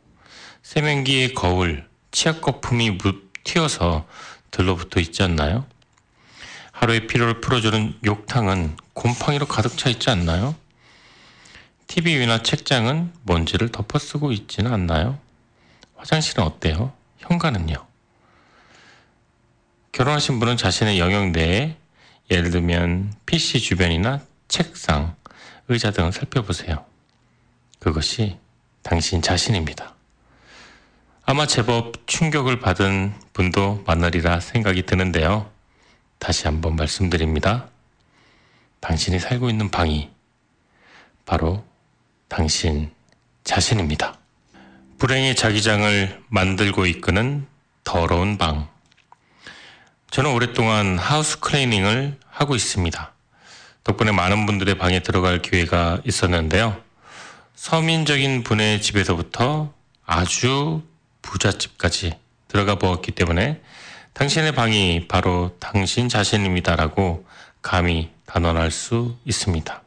[0.62, 2.98] 세면기의 거울, 치약 거품이
[3.44, 4.06] 튀어서
[4.50, 5.66] 들러붙어 있지 않나요?
[6.72, 10.54] 하루의 피로를 풀어주는 욕탕은 곰팡이로 가득 차 있지 않나요?
[11.86, 15.18] TV 위나 책장은 먼지를 덮어쓰고 있지는 않나요?
[15.96, 16.92] 화장실은 어때요?
[17.18, 17.74] 현관은요?
[19.92, 21.76] 결혼하신 분은 자신의 영역 내에
[22.30, 25.14] 예를 들면 PC 주변이나 책상,
[25.68, 26.84] 의자 등을 살펴보세요.
[27.78, 28.38] 그것이
[28.82, 29.94] 당신 자신입니다.
[31.26, 35.50] 아마 제법 충격을 받은 분도 많으리라 생각이 드는데요.
[36.18, 37.68] 다시 한번 말씀드립니다.
[38.80, 40.10] 당신이 살고 있는 방이
[41.24, 41.64] 바로
[42.34, 42.90] 당신
[43.44, 44.18] 자신입니다.
[44.98, 47.46] 불행의 자기장을 만들고 이끄는
[47.84, 48.66] 더러운 방.
[50.10, 53.12] 저는 오랫동안 하우스 클리닝을 하고 있습니다.
[53.84, 56.76] 덕분에 많은 분들의 방에 들어갈 기회가 있었는데요.
[57.54, 59.72] 서민적인 분의 집에서부터
[60.04, 60.82] 아주
[61.22, 62.18] 부잣집까지
[62.48, 63.62] 들어가 보았기 때문에
[64.12, 67.24] 당신의 방이 바로 당신 자신입니다라고
[67.62, 69.83] 감히 단언할 수 있습니다.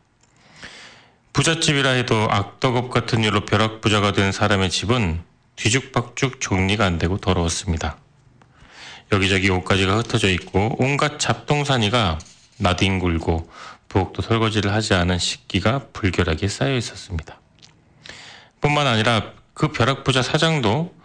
[1.38, 5.22] 부잣집이라 해도 악덕업 같은 일로 벼락부자가 된 사람의 집은
[5.56, 7.98] 뒤죽박죽 정리가 안 되고 더러웠습니다.
[9.12, 12.18] 여기저기 옷가지가 흩어져 있고 온갖 잡동사니가
[12.58, 13.52] 나뒹굴고
[13.88, 17.40] 부엌도 설거지를 하지 않은 식기가 불결하게 쌓여 있었습니다.
[18.60, 20.96] 뿐만 아니라 그 벼락부자 사장도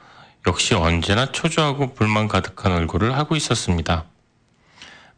[0.46, 4.06] 역시 언제나 초조하고 불만 가득한 얼굴을 하고 있었습니다.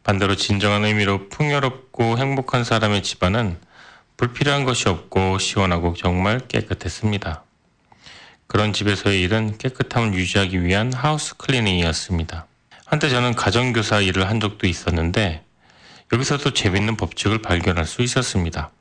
[0.03, 3.61] 반대로 진정한 의미로 풍요롭고 행복한 사람의 집안은
[4.17, 7.43] 불필요한 것이 없고 시원하고 정말 깨끗했습니다.
[8.47, 12.45] 그런 집에서의 일은 깨끗함을 유지하기 위한 하우스 클리닝이었습니다.
[12.85, 15.43] 한때 저는 가정교사 일을 한 적도 있었는데
[16.13, 18.71] 여기서도 재밌는 법칙을 발견할 수 있었습니다.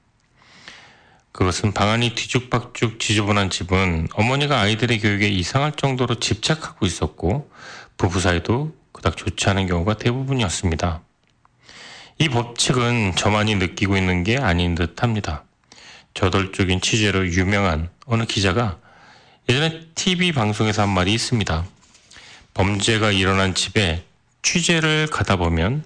[1.32, 7.50] 그것은 방안이 뒤죽박죽 지저분한 집은 어머니가 아이들의 교육에 이상할 정도로 집착하고 있었고
[7.96, 11.02] 부부 사이도 그닥 좋지 않은 경우가 대부분이었습니다.
[12.18, 15.42] 이 법칙은 저만이 느끼고 있는 게 아닌 듯 합니다.
[16.14, 18.78] 저돌적인 취재로 유명한 어느 기자가
[19.48, 21.64] 예전에 TV 방송에서 한 말이 있습니다.
[22.54, 24.04] 범죄가 일어난 집에
[24.42, 25.84] 취재를 가다 보면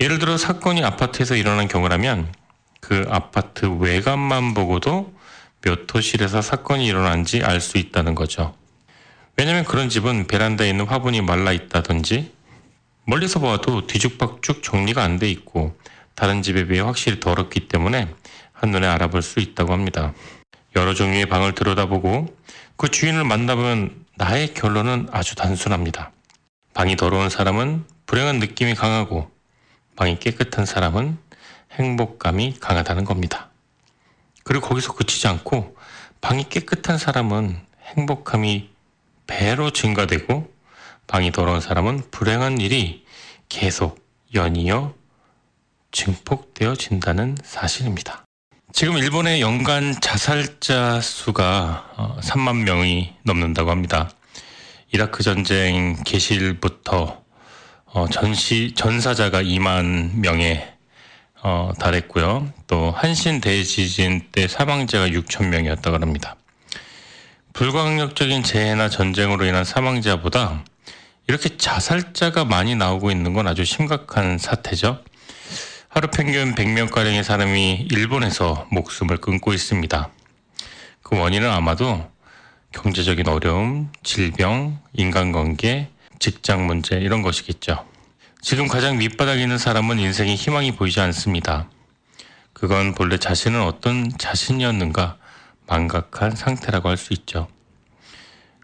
[0.00, 2.32] 예를 들어 사건이 아파트에서 일어난 경우라면
[2.80, 5.12] 그 아파트 외관만 보고도
[5.60, 8.56] 몇 호실에서 사건이 일어난지 알 수 있다는 거죠.
[9.36, 12.32] 왜냐하면 그런 집은 베란다에 있는 화분이 말라 있다든지
[13.10, 15.76] 멀리서 봐도 뒤죽박죽 정리가 안 돼 있고
[16.14, 18.14] 다른 집에 비해 확실히 더럽기 때문에
[18.52, 20.14] 한눈에 알아볼 수 있다고 합니다.
[20.76, 22.28] 여러 종류의 방을 들여다보고
[22.76, 26.12] 그 주인을 만나보면 나의 결론은 아주 단순합니다.
[26.72, 29.28] 방이 더러운 사람은 불행한 느낌이 강하고
[29.96, 31.18] 방이 깨끗한 사람은
[31.72, 33.50] 행복감이 강하다는 겁니다.
[34.44, 35.76] 그리고 거기서 그치지 않고
[36.20, 37.58] 방이 깨끗한 사람은
[37.96, 38.70] 행복감이
[39.26, 40.59] 배로 증가되고
[41.10, 43.04] 방이 더러운 사람은 불행한 일이
[43.48, 43.98] 계속
[44.32, 44.94] 연이어
[45.90, 48.24] 증폭되어진다는 사실입니다.
[48.72, 54.08] 지금 일본의 연간 자살자 수가 3만 어, 명이 넘는다고 합니다.
[54.92, 57.20] 이라크 전쟁 개시일부터
[57.86, 60.74] 어, 전시 전사자가 2만 명에
[61.42, 62.52] 어, 달했고요.
[62.68, 66.36] 또 한신 대지진 때 사망자가 6천 명이었다고 합니다.
[67.52, 70.62] 불가항력적인 재해나 전쟁으로 인한 사망자보다
[71.30, 75.00] 이렇게 자살자가 많이 나오고 있는 건 아주 심각한 사태죠.
[75.88, 80.10] 하루 평균 100명가량의 사람이 일본에서 목숨을 끊고 있습니다.
[81.04, 82.10] 그 원인은 아마도
[82.72, 87.86] 경제적인 어려움, 질병, 인간관계, 직장 문제 이런 것이겠죠.
[88.42, 91.70] 지금 가장 밑바닥에 있는 사람은 인생에 희망이 보이지 않습니다.
[92.52, 95.16] 그건 본래 자신은 어떤 자신이었는가
[95.68, 97.46] 망각한 상태라고 할 수 있죠.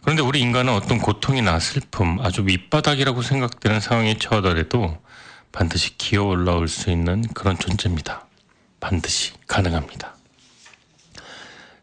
[0.07, 5.03] 그런데 우리 인간은 어떤 고통이나 슬픔, 아주 밑바닥이라고 생각되는 상황에 처하더라도
[5.51, 8.25] 반드시 기어 올라올 수 있는 그런 존재입니다.
[8.79, 10.14] 반드시 가능합니다.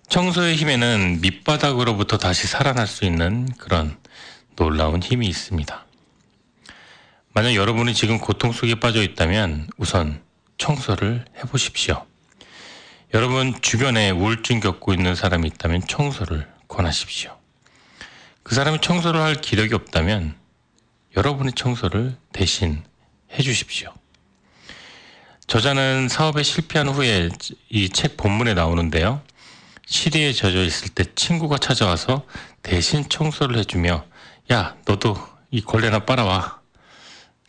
[0.07, 3.97] 청소의 힘에는 밑바닥으로부터 다시 살아날 수 있는 그런
[4.55, 5.85] 놀라운 힘이 있습니다.
[7.33, 10.23] 만약 여러분이 지금 고통 속에 빠져 있다면 우선
[10.57, 12.05] 청소를 해보십시오.
[13.13, 17.42] 여러분 주변에 우울증 겪고 있는 사람이 있다면 청소를 권하십시오.
[18.43, 20.35] 그 사람이 청소를 할 기력이 없다면
[21.15, 22.83] 여러분이 청소를 대신
[23.31, 23.93] 해 주십시오.
[25.47, 27.29] 저자는 사업에 실패한 후에
[27.69, 29.21] 이 책 본문에 나오는데요.
[29.85, 32.25] 시리에 젖어 있을 때 친구가 찾아와서
[32.61, 34.05] 대신 청소를 해주며
[34.51, 35.15] 야 너도
[35.51, 36.61] 이 걸레나 빨아와.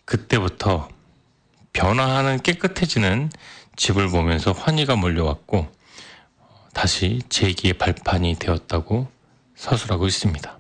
[0.05, 0.89] 그때부터
[1.73, 3.31] 변화하는 깨끗해지는
[3.77, 5.73] 집을 보면서 환희가 몰려왔고
[6.75, 9.11] 다시 재기의 발판이 되었다고
[9.57, 10.59] 서술하고 있습니다.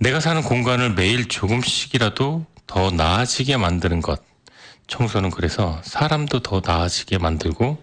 [0.00, 4.22] 내가 사는 공간을 매일 조금씩이라도 더 나아지게 만드는 것.
[4.86, 7.82] 청소는 그래서 사람도 더 나아지게 만들고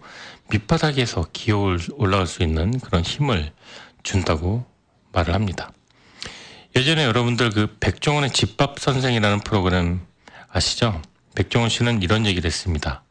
[0.49, 3.51] 밑바닥에서 기어 올라올 수 있는 그런 힘을
[4.03, 4.65] 준다고
[5.11, 5.71] 말을 합니다.
[6.75, 10.01] 예전에 여러분들 그 백종원의 집밥 선생이라는 프로그램
[10.49, 11.01] 아시죠?
[11.35, 13.03] 백종원 씨는 이런 얘기를 했습니다.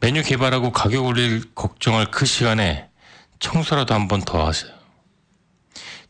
[0.00, 2.88] 메뉴 개발하고 가격 올릴 걱정할 그 시간에
[3.38, 4.72] 청소라도 한 번 더 하세요.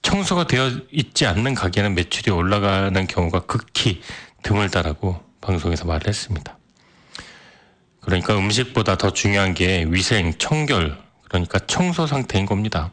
[0.04, 4.00] 청소가 되어 있지 않는 가게는 매출이 올라가는 경우가 극히
[4.44, 6.56] 드물다라고 방송에서 말을 했습니다.
[8.00, 12.92] 그러니까 음식보다 더 중요한 게 위생, 청결, 그러니까 청소 상태인 겁니다.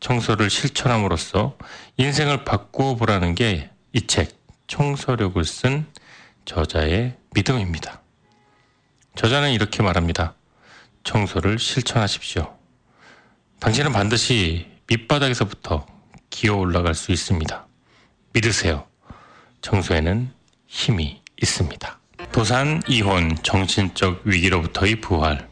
[0.00, 1.56] 청소를 실천함으로써
[1.96, 5.86] 인생을 바꾸어 보라는 게 이 책, 청소력을 쓴
[6.44, 8.02] 저자의 믿음입니다.
[9.14, 10.34] 저자는 이렇게 말합니다.
[11.04, 12.58] 청소를 실천하십시오.
[13.60, 15.86] 당신은 반드시 밑바닥에서부터
[16.34, 17.64] 기어 올라갈 수 있습니다.
[18.32, 18.84] 믿으세요.
[19.60, 20.32] 청소에는
[20.66, 22.00] 힘이 있습니다.
[22.32, 25.48] 도산 이혼 정신적 위기로부터의 부활.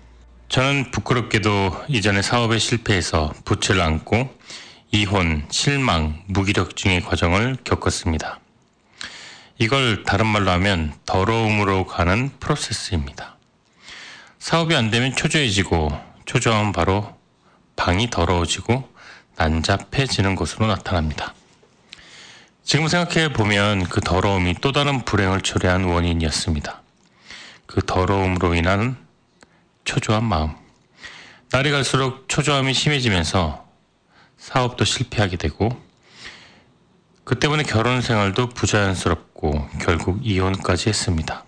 [0.48, 4.36] 저는 부끄럽게도 이전에 사업에 실패해서 부채를 안고
[4.90, 8.40] 이혼, 실망, 무기력증의 과정을 겪었습니다.
[9.58, 13.36] 이걸 다른 말로 하면 더러움으로 가는 프로세스입니다.
[14.40, 15.92] 사업이 안 되면 초조해지고
[16.24, 17.16] 초조하면 바로
[17.76, 18.91] 방이 더러워지고
[19.36, 21.34] 난잡해지는 것으로 나타납니다.
[22.64, 26.80] 지금 생각해 보면 그 더러움이 또 다른 불행을 초래한 원인이었습니다.
[27.66, 28.96] 그 더러움으로 인한
[29.84, 30.54] 초조한 마음.
[31.50, 33.66] 날이 갈수록 초조함이 심해지면서
[34.38, 35.68] 사업도 실패하게 되고
[37.24, 41.44] 그 때문에 결혼 생활도 부자연스럽고 결국 이혼까지 했습니다.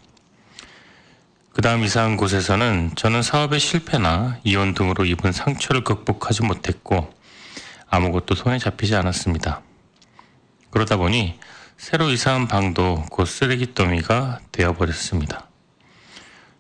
[1.53, 7.14] 그 다음 이사한 곳에서는 저는 사업의 실패나 이혼 등으로 입은 상처를 극복하지 못했고
[7.95, 9.63] 아무것도 손에 잡히지 않았습니다.
[10.71, 11.39] 그러다 보니
[11.77, 15.49] 새로 이사한 방도 곧 쓰레기 더미가 되어버렸습니다.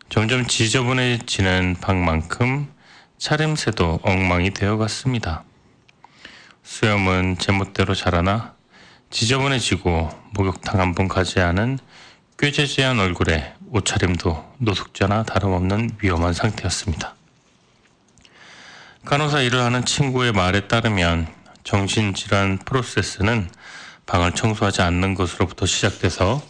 [0.08, 2.72] 점점 지저분해지는 방만큼
[3.18, 5.42] 차림새도 엉망이 되어갔습니다.
[6.62, 8.54] 수염은 제멋대로 자라나
[9.10, 11.78] 지저분해지고 목욕탕 한 번 가지 않은
[12.38, 17.16] 꾀죄죄한 얼굴에 옷차림도 노숙자나 다름없는 위험한 상태였습니다.
[19.04, 21.28] 간호사 일을 하는 친구의 말에 따르면
[21.62, 23.50] 정신질환 프로세스는
[24.06, 26.42] 방을 청소하지 않는 것으로부터 시작돼서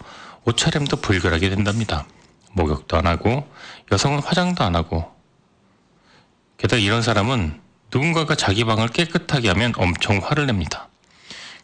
[0.44, 2.06] 옷차림도 불결하게 된답니다.
[2.52, 3.48] 목욕도 안 하고
[3.90, 5.12] 여성은 화장도 안 하고
[6.56, 7.60] 게다가 이런 사람은
[7.92, 10.88] 누군가가 자기 방을 깨끗하게 하면 엄청 화를 냅니다.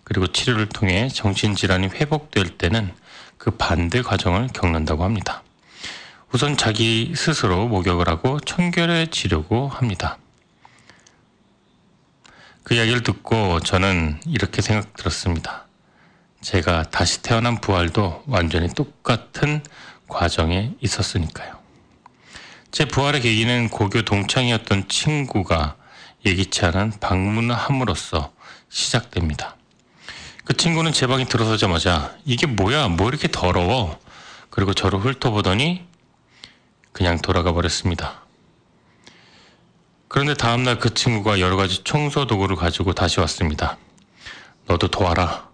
[0.03, 2.93] 그리고 치료를 통해 정신질환이 회복될 때는
[3.39, 5.45] 그 반대 과정을 겪는다고 합니다.
[6.33, 10.19] 우선 자기 스스로 목욕을 하고 청결해지려고 합니다.
[12.71, 15.67] 그 이야기를 듣고 저는 이렇게 생각 들었습니다.
[16.41, 19.61] 제가 다시 태어난 부활도 완전히 똑같은
[20.07, 21.59] 과정에 있었으니까요.
[22.71, 25.75] 제 부활의 계기는 고교 동창이었던 친구가
[26.25, 28.33] 예기치 않은 방문을 함으로써
[28.69, 29.57] 시작됩니다.
[30.45, 32.87] 그 친구는 제 방에 들어서자마자 이게 뭐야?
[32.87, 33.99] 뭐 이렇게 더러워?
[34.49, 35.85] 그리고 저를 훑어보더니
[36.93, 38.23] 그냥 돌아가 버렸습니다.
[40.11, 43.79] 그런데 다음날 그 친구가 여러 가지 청소 도구를 가지고 다시 왔습니다.
[44.67, 45.49] 너도 도와라.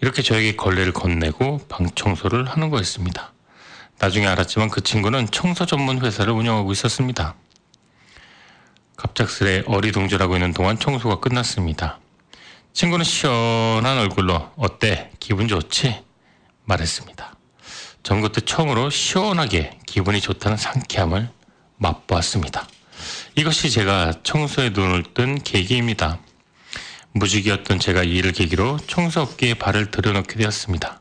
[0.00, 3.32] 이렇게 저에게 걸레를 건네고 방 청소를 하는 거였습니다.
[3.98, 7.34] 나중에 알았지만 그 친구는 청소 전문 회사를 운영하고 있었습니다.
[8.96, 11.98] 갑작스레 어리둥절하고 있는 동안 청소가 끝났습니다.
[12.74, 15.10] 친구는 시원한 얼굴로 어때?
[15.18, 16.04] 기분 좋지?
[16.66, 17.34] 말했습니다.
[18.04, 21.30] 전 그때 처음으로 시원하게 기분이 좋다는 상쾌함을
[21.78, 22.68] 맛보았습니다.
[23.38, 26.18] 이것이 제가 청소에 눈을 뜬 계기입니다.
[27.12, 31.00] 무직이었던 제가 이 일을 계기로 청소 업계에 발을 들여놓게 되었습니다.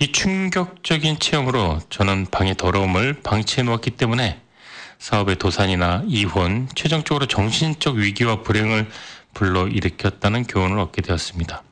[0.00, 4.40] 이 충격적인 체험으로 저는 방의 더러움을 방치해 놓았기 때문에
[4.98, 8.88] 사업의 도산이나 이혼, 최종적으로 정신적 위기와 불행을
[9.34, 11.64] 불러일으켰다는 교훈을 얻게 되었습니다.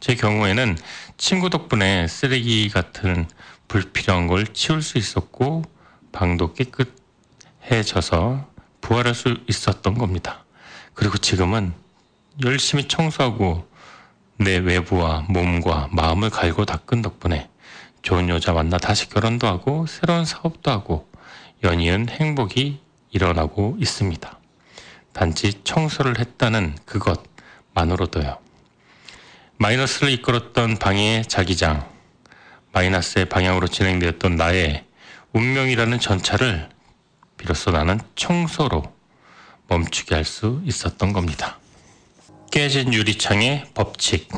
[0.00, 0.76] 제 경우에는
[1.16, 3.26] 친구 덕분에 쓰레기 같은
[3.68, 5.62] 불필요한 걸 치울 수 있었고
[6.12, 8.52] 방도 깨끗해져서
[8.84, 10.44] 부활할 수 있었던 겁니다.
[10.92, 11.72] 그리고 지금은
[12.44, 13.66] 열심히 청소하고
[14.36, 17.48] 내 외부와 몸과 마음을 갈고 닦은 덕분에
[18.02, 21.08] 좋은 여자 만나 다시 결혼도 하고 새로운 사업도 하고
[21.62, 22.78] 연이은 행복이
[23.10, 24.38] 일어나고 있습니다.
[25.14, 28.38] 단지 청소를 했다는 그것만으로도요.
[29.56, 31.88] 마이너스를 이끌었던 방해의 자기장,
[32.72, 34.84] 마이너스의 방향으로 진행되었던 나의
[35.32, 36.73] 운명이라는 전차를
[37.44, 38.82] 비로소 나는 청소로
[39.68, 41.58] 멈추게 할 수 있었던 겁니다.
[42.50, 44.30] 깨진 유리창의 법칙.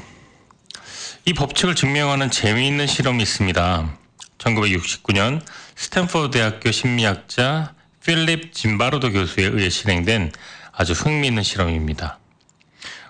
[1.25, 3.97] 이 법칙을 증명하는 재미있는 실험이 있습니다.
[4.39, 5.41] 1969년
[5.77, 10.33] 스탠퍼드 대학교 심리학자 필립 짐바로도 교수에 의해 실행된
[10.73, 12.19] 아주 흥미있는 실험입니다.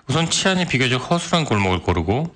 [0.07, 2.35] 우선 치안이 비교적 허술한 골목을 고르고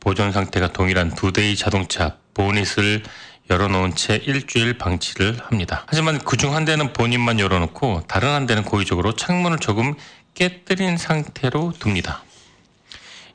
[0.00, 3.02] 보존 상태가 동일한 두 대의 자동차 보닛을
[3.50, 5.84] 열어놓은 채 일주일 방치를 합니다.
[5.88, 9.94] 하지만 그중 한 대는 본인만 열어놓고 다른 한 대는 고의적으로 창문을 조금
[10.34, 12.22] 깨뜨린 상태로 둡니다.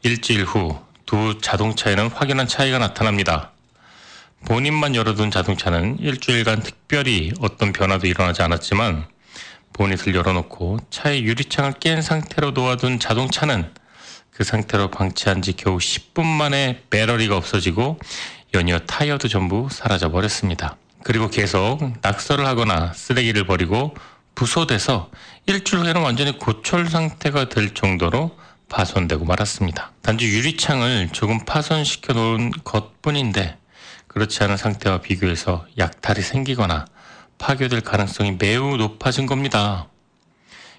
[0.03, 3.51] 일주일 후 두 자동차에는 확연한 차이가 나타납니다.
[4.45, 9.07] 본인만 열어둔 자동차는 일주일간 특별히 어떤 변화도 일어나지 않았지만
[9.71, 13.73] 보닛을 열어놓고 차의 유리창을 깬 상태로 놓아둔 자동차는
[14.31, 17.97] 그 상태로 방치한 지 겨우 10분 만에 배터리가 없어지고
[18.53, 20.77] 연이어 타이어도 전부 사라져 버렸습니다.
[21.03, 23.93] 그리고 계속 낙서를 하거나 쓰레기를 버리고
[24.35, 25.09] 부소돼서
[25.45, 28.37] 일주일 후에는 완전히 고철 상태가 될 정도로
[28.69, 29.91] 파손되고 말았습니다.
[30.01, 33.57] 단지 유리창을 조금 파손시켜 놓은 것 뿐인데
[34.07, 36.85] 그렇지 않은 상태와 비교해서 약탈이 생기거나
[37.37, 39.87] 파괴될 가능성이 매우 높아진 겁니다.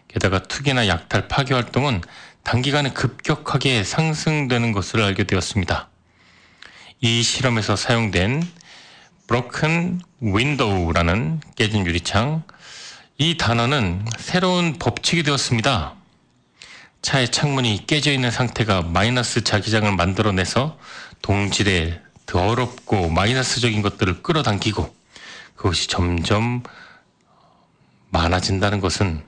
[0.08, 2.02] 게다가 투기나 약탈 파괴 활동은
[2.42, 5.88] 단기간에 급격하게 상승되는 것을 알게 되었습니다.
[7.00, 8.42] 이 실험에서 사용된
[9.28, 12.42] broken window라는 깨진 유리창
[13.18, 15.94] 이 단어는 새로운 법칙이 되었습니다.
[17.02, 20.78] 차의 창문이 깨져 있는 상태가 마이너스 자기장을 만들어내서
[21.22, 24.94] 동질의 더럽고 마이너스적인 것들을 끌어당기고
[25.54, 26.62] 그것이 점점
[28.10, 29.24] 많아진다는 것은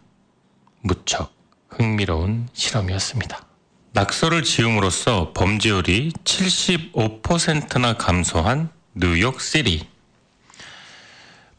[0.81, 1.33] 무척
[1.69, 3.50] 흥미로운 실험이었습니다.
[3.93, 9.85] 낙서를 지음으로써 범죄율이 75%나 감소한 뉴욕 시리.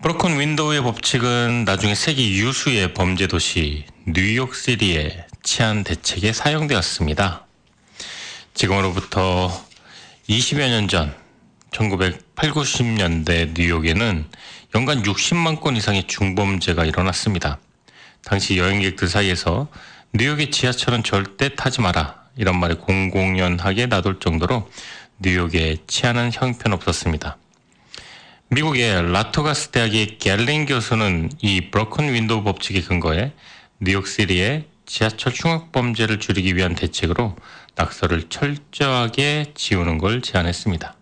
[0.02, 7.46] 브로큰 윈도우의 법칙은 나중에 세계 유수의 범죄 도시 뉴욕 시리의 치안 대책에 사용되었습니다.
[8.54, 9.52] 지금으로부터
[10.30, 11.14] 20여 년 전,
[11.72, 14.26] 1980, 90년대 뉴욕에는
[14.74, 17.60] 연간 60만 건 이상의 중범죄가 일어났습니다.
[18.24, 19.68] 당시 여행객들 사이에서
[20.14, 24.70] 뉴욕의 지하철은 절대 타지 마라 이런 말이 공공연하게 나돌 정도로
[25.20, 27.38] 뉴욕의 치안은 형편없었습니다.
[28.50, 33.32] 미국의 라토가스 대학의 켈링 교수는 이 broken window 법칙에 근거해
[33.80, 37.36] 뉴욕 City의 지하철 흉악 범죄를 줄이기 위한 대책으로
[37.76, 40.96] 낙서를 철저하게 지우는 걸 제안했습니다.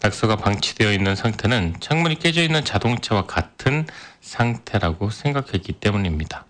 [0.00, 3.86] 낙서가 방치되어 있는 상태는 창문이 깨져 있는 자동차와 같은
[4.20, 6.44] 상태라고 생각했기 때문입니다.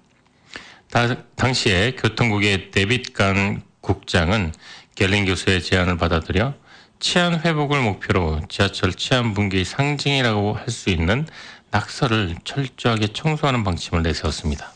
[0.90, 4.52] 다, 당시에 교통국의 데빗 간 국장은
[4.96, 6.54] 갤링 교수의 제안을 받아들여
[6.98, 11.24] 치안 회복을 목표로 지하철 치안 붕괴의 상징이라고 할 수 있는
[11.70, 14.72] 낙서를 철저하게 청소하는 방침을 내세웠습니다.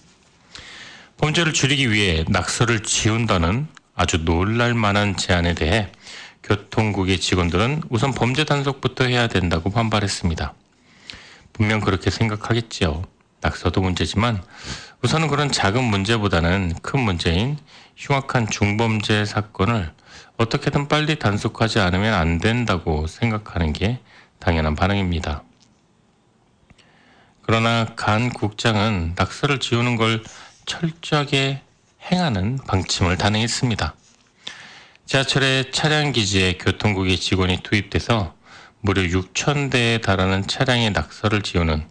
[1.16, 5.90] 범죄를 줄이기 위해 낙서를 지운다는 아주 놀랄 만한 제안에 대해
[6.44, 10.54] 교통국의 직원들은 우선 범죄 단속부터 해야 된다고 반발했습니다.
[11.52, 13.02] 분명 그렇게 생각하겠지요.
[13.40, 14.40] 낙서도 문제지만
[15.02, 17.58] 우선은 그런 작은 문제보다는 큰 문제인
[18.00, 19.92] 흉악한 중범죄 사건을
[20.38, 24.00] 어떻게든 빨리 단속하지 않으면 안 된다고 생각하는 게
[24.38, 25.42] 당연한 반응입니다.
[27.42, 30.22] 그러나 간 국장은 낙서를 지우는 걸
[30.64, 31.60] 철저하게
[32.10, 33.94] 행하는 방침을 단행했습니다.
[35.04, 38.34] 지하철의 차량 기지에 교통국의 직원이 투입돼서
[38.80, 41.86] 무려 6천 대에 달하는 차량의 낙서를 지우는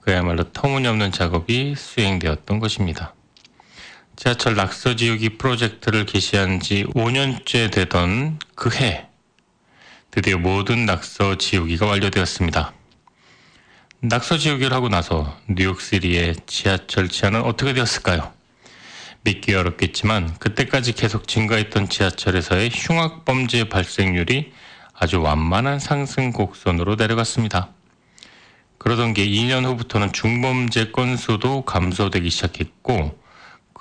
[0.00, 3.14] 그야말로 터무니없는 작업이 수행되었던 것입니다.
[4.22, 9.08] 지하철 낙서 지우기 프로젝트를 개시한 지 5년째 되던 그 해,
[10.12, 12.72] 드디어 모든 낙서 지우기가 완료되었습니다.
[13.98, 18.32] 낙서 지우기를 하고 나서 뉴욕시리의 지하철 치안은 어떻게 되었을까요?
[19.24, 24.52] 믿기 어렵겠지만 그때까지 계속 증가했던 지하철에서의 흉악 범죄 발생률이
[24.94, 27.70] 아주 완만한 상승 곡선으로 내려갔습니다.
[28.78, 33.20] 그러던 게 2년 후부터는 중범죄 건수도 감소되기 시작했고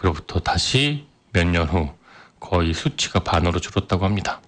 [0.02, 1.93] 그로부터 다시 몇 년 후
[2.39, 4.41] 거의 수치가 반으로 줄었다고 합니다.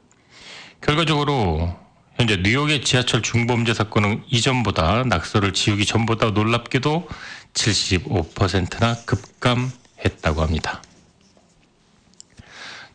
[0.81, 1.77] 결과적으로
[2.15, 7.07] 현재 뉴욕의 지하철 중범죄 사건은 이전보다 낙서를 지우기 전보다 놀랍게도
[7.53, 10.81] 75%나 급감했다고 합니다.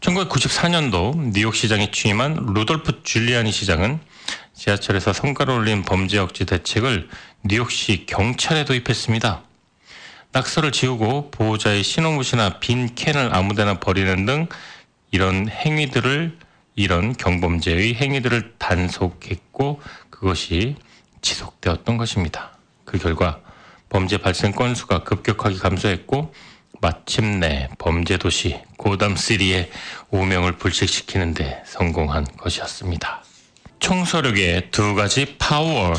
[0.01, 4.01] 1994년도 뉴욕 시장에 취임한 루돌프 줄리아니 시장은
[4.55, 7.09] 지하철에서 성과를 올린 범죄 억제 대책을
[7.45, 9.48] 뉴욕시 경찰에 도입했습니다.
[10.33, 14.47] 낙서를 지우고 보호자의 신호무시나 빈 캔을 아무데나 버리는 등
[15.11, 16.39] 이런 행위들을
[16.75, 20.77] 이런 경범죄의 행위들을 단속했고 그것이
[21.23, 22.53] 지속되었던 것입니다.
[22.85, 23.41] 그 결과
[23.89, 26.33] 범죄 발생 건수가 급격하게 감소했고
[26.81, 29.71] 마침내 범죄 도시 고담 시리의
[30.11, 33.25] 오명을 불식시키는데 성공한 것이었습니다.
[33.81, 35.95] 청소력의 두 가지 파워.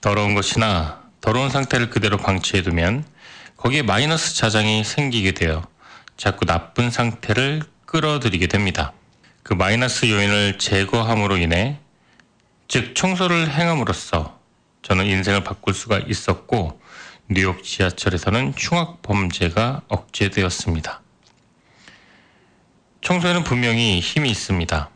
[0.00, 3.04] 더러운 것이나 더러운 상태를 그대로 방치해두면
[3.56, 5.66] 거기에 마이너스 자장이 생기게 되어
[6.16, 8.92] 자꾸 나쁜 상태를 끌어들이게 됩니다.
[9.42, 11.80] 그 마이너스 요인을 제거함으로 인해
[12.68, 14.38] 즉 청소를 행함으로써
[14.82, 16.80] 저는 인생을 바꿀 수가 있었고
[17.28, 21.02] 뉴욕 지하철에서는 흉악 범죄가 억제되었습니다.
[23.00, 24.90] 청소에는 분명히 힘이 있습니다.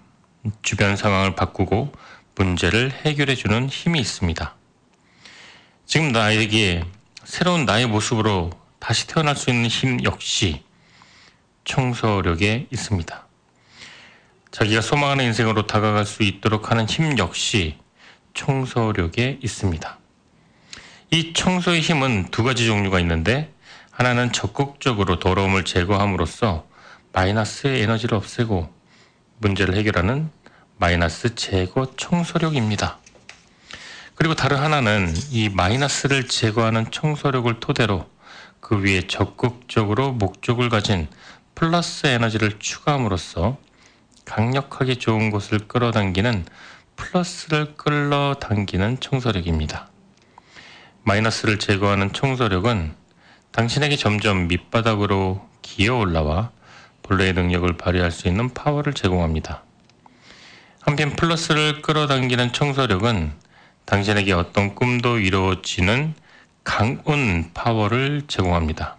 [0.62, 1.92] 주변 상황을 바꾸고
[2.36, 4.59] 문제를 해결해 주는 힘이 있습니다.
[5.90, 6.84] 지금 나에게
[7.24, 10.62] 새로운 나의 모습으로 다시 태어날 수 있는 힘 역시
[11.64, 13.26] 청소력에 있습니다.
[14.52, 17.76] 자기가 소망하는 인생으로 다가갈 수 있도록 하는 힘 역시
[18.34, 19.98] 청소력에 있습니다.
[21.10, 23.52] 이 청소의 힘은 두 가지 종류가 있는데
[23.90, 26.68] 하나는 적극적으로 더러움을 제거함으로써
[27.12, 28.72] 마이너스의 에너지를 없애고
[29.38, 30.30] 문제를 해결하는
[30.78, 33.00] 마이너스 제거 청소력입니다.
[34.20, 38.06] 그리고 다른 하나는 이 마이너스를 제거하는 청소력을 토대로
[38.60, 41.08] 그 위에 적극적으로 목적을 가진
[41.54, 43.56] 플러스 에너지를 추가함으로써
[44.26, 46.44] 강력하게 좋은 곳을 끌어당기는
[46.96, 49.88] 플러스를 끌어당기는 청소력입니다.
[51.04, 52.92] 마이너스를 제거하는 청소력은
[53.52, 56.50] 당신에게 점점 밑바닥으로 기어 올라와
[57.04, 59.62] 본래의 능력을 발휘할 수 있는 파워를 제공합니다.
[60.82, 63.48] 한편 플러스를 끌어당기는 청소력은
[63.94, 66.14] 당신에게 어떤 꿈도 이루어지는
[66.62, 68.96] 강운 파워를 제공합니다.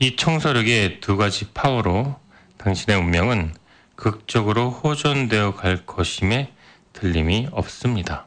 [0.00, 2.14] 이 청소력의 두 가지 파워로
[2.58, 3.54] 당신의 운명은
[3.96, 6.52] 극적으로 호전되어 갈 것임에
[6.92, 8.26] 틀림이 없습니다.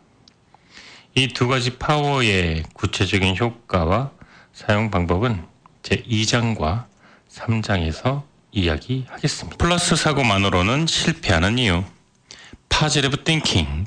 [1.14, 4.10] 이 두 가지 파워의 구체적인 효과와
[4.54, 5.46] 사용 방법은
[5.84, 6.86] 제 2장과
[7.30, 9.58] 3장에서 이야기하겠습니다.
[9.58, 11.84] 플러스 사고만으로는 실패하는 이유.
[12.70, 13.86] positive thinking.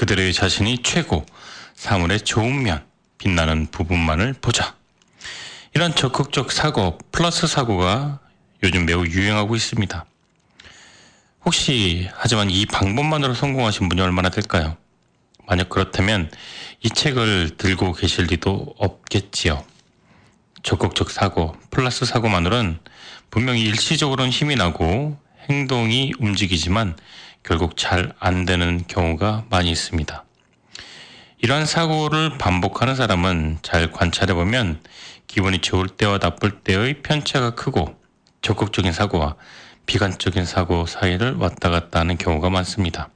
[0.00, 1.26] 그들의 자신이 최고.
[1.74, 2.82] 사물의 좋은 면.
[3.18, 4.74] 빛나는 부분만을 보자.
[5.74, 8.18] 이런 적극적 사고, 플러스 사고가
[8.62, 10.06] 요즘 매우 유행하고 있습니다.
[11.44, 14.78] 혹시 하지만 이 방법만으로 성공하신 분이 얼마나 될까요?
[15.46, 16.30] 만약 그렇다면
[16.82, 19.62] 이 책을 들고 계실 리도 없겠지요.
[20.62, 22.78] 적극적 사고, 플러스 사고만으로는
[23.28, 25.18] 분명히 일시적으로는 힘이 나고
[25.50, 26.96] 행동이 움직이지만
[27.42, 30.24] 결국 잘 안 되는 경우가 많이 있습니다.
[31.38, 34.80] 이러한 사고를 반복하는 사람은 잘 관찰해 보면
[35.26, 37.96] 기분이 좋을 때와 나쁠 때의 편차가 크고
[38.42, 39.36] 적극적인 사고와
[39.86, 43.08] 비관적인 사고 사이를 왔다 갔다 하는 경우가 많습니다.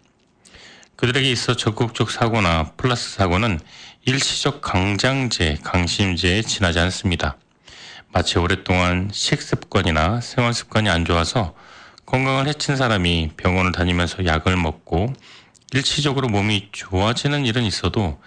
[0.97, 3.61] 그들에게 있어 적극적 사고나 플러스 사고는
[4.07, 7.37] 일시적 강장제, 강심제에 지나지 않습니다.
[8.13, 11.55] 마치 오랫동안 식습관이나 생활습관이 안 좋아서
[12.15, 15.13] 건강을 해친 사람이 병원을 다니면서 약을 먹고
[15.73, 18.21] 일시적으로 몸이 좋아지는 일은 있어도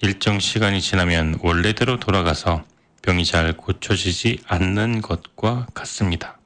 [0.00, 2.64] 일정 시간이 지나면 원래대로 돌아가서
[3.02, 6.38] 병이 잘 고쳐지지 않는 것과 같습니다.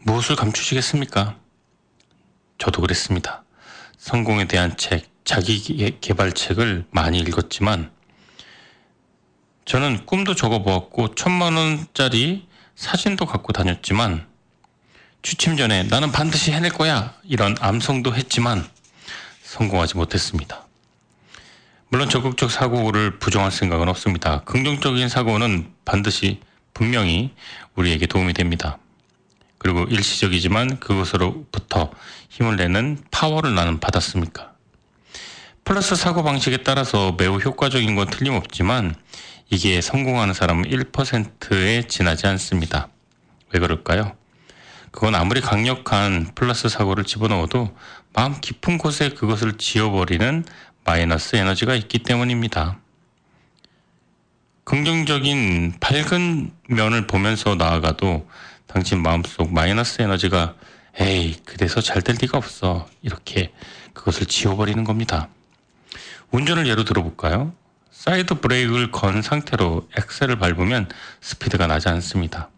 [0.00, 1.36] 무엇을 감추시겠습니까?
[2.58, 3.44] 저도 그랬습니다.
[3.98, 7.92] 성공에 대한 책, 자기 개발책을 많이 읽었지만
[9.64, 14.26] 저는 꿈도 적어보았고 천만 원짜리 사진도 갖고 다녔지만
[15.26, 18.64] 취침 전에 나는 반드시 해낼 거야 이런 암송도 했지만
[19.42, 20.64] 성공하지 못했습니다.
[21.88, 24.42] 물론 적극적 사고를 부정할 생각은 없습니다.
[24.44, 26.38] 긍정적인 사고는 반드시
[26.74, 27.34] 분명히
[27.74, 28.78] 우리에게 도움이 됩니다.
[29.58, 31.90] 그리고 일시적이지만 그것으로부터
[32.28, 34.52] 힘을 내는 파워를 나는 받았습니까?
[35.64, 38.94] 플러스 사고 방식에 따라서 매우 효과적인 건 틀림없지만
[39.50, 42.90] 이게 성공하는 사람은 1%에 지나지 않습니다.
[43.52, 44.15] 왜 그럴까요?
[44.96, 47.76] 그건 아무리 강력한 플러스 사고를 집어넣어도
[48.14, 50.42] 마음 깊은 곳에 그것을 지워버리는
[50.86, 52.78] 마이너스 에너지가 있기 때문입니다.
[54.64, 58.26] 긍정적인 밝은 면을 보면서 나아가도
[58.66, 60.54] 당신 마음속 마이너스 에너지가
[60.98, 62.88] 에이, 그래서 잘 될 리가 없어.
[63.02, 63.52] 이렇게
[63.92, 65.28] 그것을 지워버리는 겁니다.
[66.30, 67.52] 운전을 예로 들어볼까요?
[67.90, 70.88] 사이드 브레이크를 건 상태로 엑셀을 밟으면
[71.20, 72.48] 스피드가 나지 않습니다.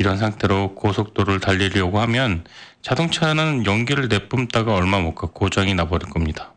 [0.00, 2.42] 이런 상태로 고속도로를 달리려고 하면
[2.80, 6.54] 자동차는 연기를 내뿜다가 얼마 못 가 고장이 나버릴 겁니다.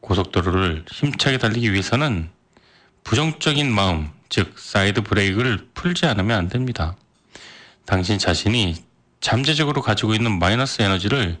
[0.00, 2.30] 고속도로를 힘차게 달리기 위해서는
[3.04, 6.96] 부정적인 마음, 즉 사이드 브레이크를 풀지 않으면 안 됩니다.
[7.84, 8.76] 당신 자신이
[9.20, 11.38] 잠재적으로 가지고 있는 마이너스 에너지를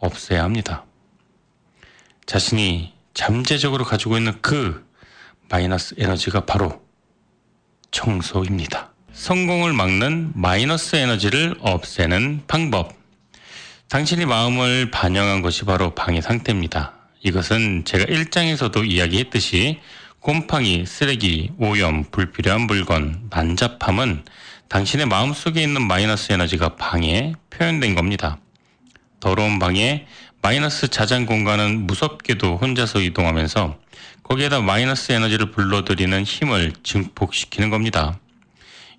[0.00, 0.86] 없애야 합니다.
[2.26, 4.84] 자신이 잠재적으로 가지고 있는 그
[5.48, 6.82] 마이너스 에너지가 바로
[7.92, 8.89] 청소입니다.
[9.20, 12.94] 성공을 막는 마이너스 에너지를 없애는 방법.
[13.90, 16.94] 당신이 마음을 반영한 것이 바로 방의 상태입니다.
[17.22, 19.78] 이것은 제가 1장에서도 이야기했듯이
[20.20, 24.24] 곰팡이, 쓰레기, 오염, 불필요한 물건, 난잡함은
[24.68, 28.38] 당신의 마음속에 있는 마이너스 에너지가 방에 표현된 겁니다.
[29.20, 30.06] 더러운 방에
[30.40, 33.78] 마이너스 자장 공간은 무섭게도 혼자서 이동하면서
[34.22, 38.18] 거기에다 마이너스 에너지를 불러들이는 힘을 증폭시키는 겁니다.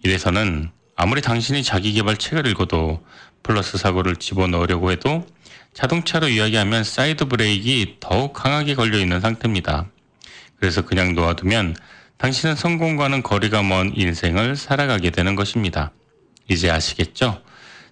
[0.04, 3.04] 이래서는 아무리 당신이 자기 개발 책을 읽어도
[3.44, 5.26] 플러스 사고를 집어넣으려고 해도
[5.74, 9.88] 자동차로 이야기하면 사이드 브레이크가 더욱 강하게 걸려 있는 상태입니다.
[10.58, 11.76] 그래서 그냥 놓아두면
[12.18, 15.92] 당신은 성공과는 거리가 먼 인생을 살아가게 되는 것입니다.
[16.48, 17.42] 이제 아시겠죠?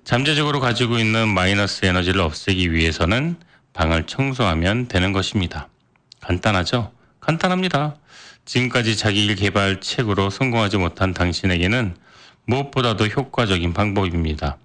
[0.04, 3.38] 잠재적으로 가지고 있는 마이너스 에너지를 없애기 위해서는
[3.74, 5.70] 방을 청소하면 되는 것입니다.
[6.22, 6.92] 간단하죠?
[7.20, 7.96] 간단합니다.
[8.50, 11.96] 지금까지 자기 일 개발 책으로 성공하지 못한 당신에게는
[12.46, 14.58] 무엇보다도 효과적인 방법입니다.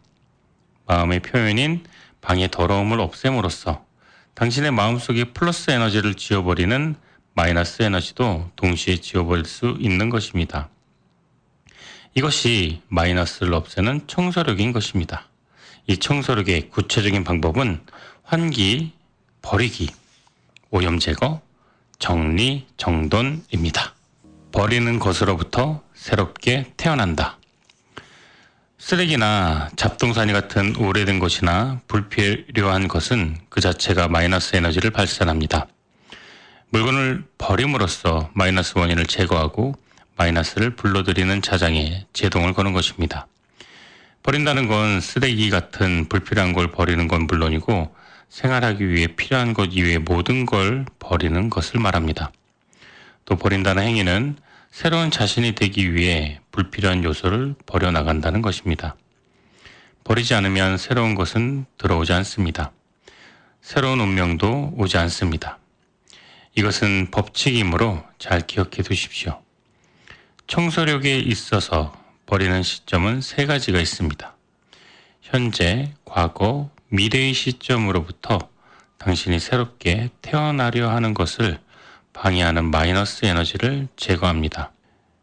[0.86, 1.84] 마음의 표현인
[2.22, 3.84] 방의 더러움을 없앰으로써
[4.32, 6.94] 당신의 마음속에 플러스 에너지를 지워버리는
[7.34, 10.70] 마이너스 에너지도 동시에 지워버릴 수 있는 것입니다.
[12.14, 15.28] 이것이 마이너스를 없애는 청소력인 것입니다.
[15.86, 17.82] 이 청소력의 구체적인 방법은
[18.22, 18.92] 환기,
[19.42, 19.90] 버리기,
[20.70, 21.42] 오염 제거,
[21.98, 23.94] 정리, 정돈입니다.
[24.52, 27.38] 버리는 것으로부터 새롭게 태어난다.
[28.78, 35.68] 쓰레기나 잡동사니 같은 오래된 것이나 불필요한 것은 그 자체가 마이너스 에너지를 발산합니다.
[36.68, 39.74] 물건을 버림으로써 마이너스 원인을 제거하고
[40.16, 43.26] 마이너스를 불러들이는 자장에 제동을 거는 것입니다.
[44.22, 47.94] 버린다는 건 쓰레기 같은 불필요한 걸 버리는 건 물론이고
[48.28, 52.32] 생활하기 위해 필요한 것 이외의 모든 걸 버리는 것을 말합니다.
[53.24, 54.36] 또 버린다는 행위는
[54.70, 58.96] 새로운 자신이 되기 위해 불필요한 요소를 버려나간다는 것입니다.
[60.02, 62.72] 버리지 않으면 새로운 것은 들어오지 않습니다.
[63.62, 65.58] 새로운 운명도 오지 않습니다.
[66.54, 69.40] 이것은 법칙이므로 잘 기억해 두십시오.
[70.46, 71.94] 청소력에 있어서
[72.26, 74.34] 버리는 시점은 세 가지가 있습니다.
[75.22, 78.38] 현재, 과거, 미래의 시점으로부터
[78.98, 81.58] 당신이 새롭게 태어나려 하는 것을
[82.12, 84.70] 방해하는 마이너스 에너지를 제거합니다.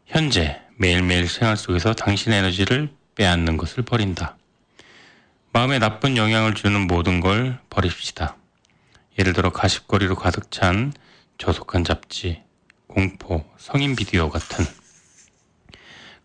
[0.04, 4.36] 현재, 매일매일 생활 속에서 당신의 에너지를 빼앗는 것을 버린다.
[5.54, 8.36] 마음에 나쁜 영향을 주는 모든 걸 버립시다.
[9.18, 10.92] 예를 들어 가십거리로 가득 찬
[11.38, 12.42] 저속한 잡지,
[12.86, 14.66] 공포, 성인 비디오 같은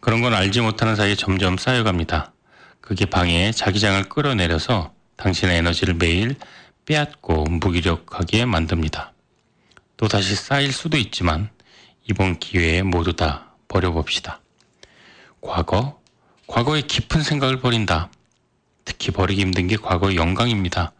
[0.01, 2.33] 그런 건 알지 못하는 사이에 점점 쌓여갑니다.
[2.81, 6.35] 그게 방에 자기장을 끌어내려서 당신의 에너지를 매일
[6.85, 9.13] 빼앗고 무기력하게 만듭니다.
[9.97, 11.49] 또 다시 쌓일 수도 있지만
[12.09, 14.39] 이번 기회에 모두 다 버려봅시다.
[15.41, 15.99] 과거,
[16.47, 18.09] 과거의 깊은 생각을 버린다.
[18.85, 20.93] 특히 버리기 힘든 게 과거의 영광입니다.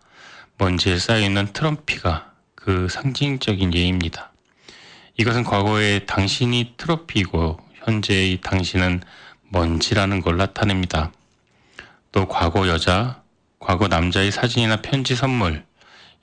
[0.58, 4.34] 먼지에 쌓여있는 트럼피가 그 상징적인 예입니다.
[5.16, 9.02] 이것은 과거의 당신이 트로피이고 현재의 당신은
[9.50, 11.12] 먼지라는 걸 나타냅니다.
[12.12, 13.22] 또 과거 여자,
[13.68, 15.66] 과거 남자의 사진이나 편지 선물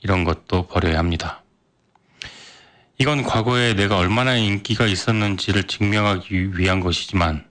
[0.00, 1.42] 이런 것도 버려야 합니다.
[2.98, 7.46] 이건 과거에 내가 얼마나 인기가 있었는지를 증명하기 위한 것이지만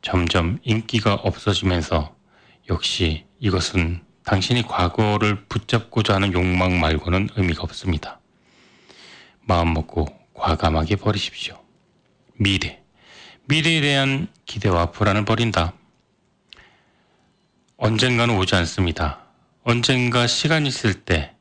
[0.00, 2.16] 점점 인기가 없어지면서
[2.70, 8.20] 역시 이것은 당신이 과거를 붙잡고자 하는 욕망 말고는 의미가 없습니다.
[9.42, 11.62] 마음 먹고 과감하게 버리십시오.
[12.38, 12.80] 미래.
[13.44, 15.74] 미래에 대한 기대와 불안을 버린다.
[17.80, 19.20] 언젠가는 오지 않습니다.
[19.62, 21.36] 언젠가 시간 있을 때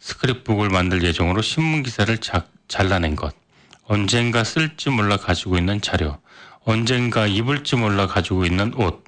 [0.00, 3.36] 스크립북을 만들 예정으로 신문 기사를 자, 잘라낸 것,
[3.84, 6.18] 언젠가 쓸지 몰라 가지고 있는 자료,
[6.64, 9.04] 언젠가 입을지 몰라 가지고 있는 옷,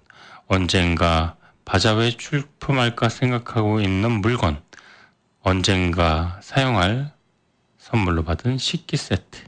[0.47, 1.35] 언젠가
[1.65, 4.63] 바자회에 출품할까 생각하고 있는 물건,
[5.41, 7.11] 언젠가 사용할
[7.79, 9.41] 선물로 받은 식기 세트.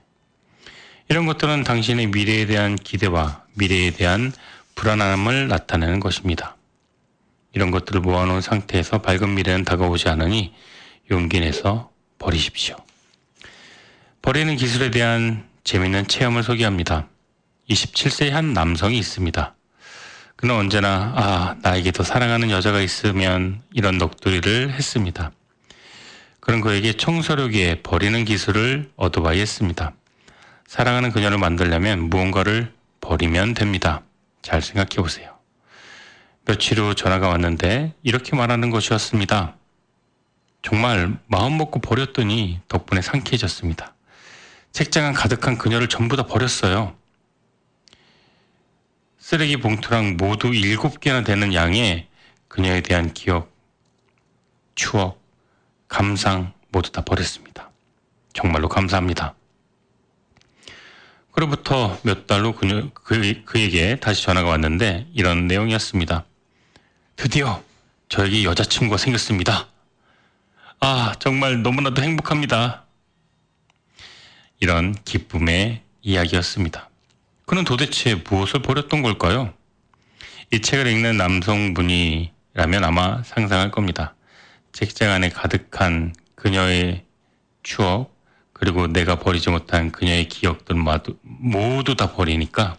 [1.09, 4.33] 이런 것들은 당신의 미래에 대한 기대와 미래에 대한
[4.75, 6.57] 불안함을 나타내는 것입니다.
[7.55, 10.53] 이런 것들을 모아놓은 상태에서 밝은 미래는 다가오지 않으니
[11.11, 12.77] 용기 내서 버리십시오.
[14.23, 17.09] 버리는 기술에 대한 재미있는 체험을 소개합니다.
[17.71, 19.55] 27세의 한 남성이 있습니다.
[20.37, 25.31] 그는 언제나 아 나에게도 사랑하는 여자가 있으면 이런 넋두리를 했습니다.
[26.41, 29.93] 그런 그에게 청소력에 버리는 기술을 얻어봐야 했습니다.
[30.67, 34.03] 사랑하는 그녀를 만들려면 무언가를 버리면 됩니다.
[34.43, 35.34] 잘 생각해 보세요.
[36.47, 39.57] 며칠 후 전화가 왔는데 이렇게 말하는 것이었습니다.
[40.63, 43.95] 정말 마음 먹고 버렸더니 덕분에 상쾌해졌습니다.
[44.73, 46.97] 책장은 가득한 그녀를 전부 다 버렸어요.
[49.19, 52.09] 쓰레기 봉투랑 모두 일곱 개나 되는 양의
[52.49, 53.51] 그녀에 대한 기억,
[54.75, 55.23] 추억,
[55.89, 57.71] 감상 모두 다 버렸습니다.
[58.35, 59.35] 정말로 감사합니다.
[61.33, 66.25] 그로부터 몇 달 후 그녀, 그, 그에게 다시 전화가 왔는데 이런 내용이었습니다.
[67.17, 67.63] 드디어
[68.09, 69.69] 저에게 여자친구가 생겼습니다.
[70.81, 72.85] 아, 정말 너무나도 행복합니다.
[74.61, 76.91] 이런 기쁨의 이야기였습니다.
[77.47, 79.53] 그는 도대체 무엇을 버렸던 걸까요?
[80.53, 84.15] 이 책을 읽는 남성분이라면 아마 상상할 겁니다.
[84.73, 87.05] 책장 안에 가득한 그녀의
[87.63, 88.15] 추억,
[88.53, 90.77] 그리고 내가 버리지 못한 그녀의 기억들
[91.23, 92.77] 모두 다 버리니까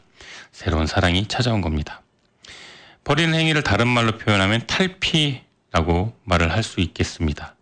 [0.52, 2.02] 새로운 사랑이 찾아온 겁니다.
[3.06, 7.56] 버리는 행위를 다른 말로 표현하면 탈피라고 말을 할 수 있겠습니다.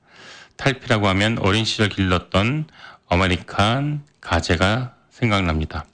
[0.56, 2.68] 탈피라고 하면 어린 시절 길렀던
[3.10, 5.86] American 가재가 생각납니다.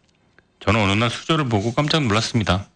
[0.59, 2.67] 저는 어느 날 수조를 보고 깜짝 놀랐습니다.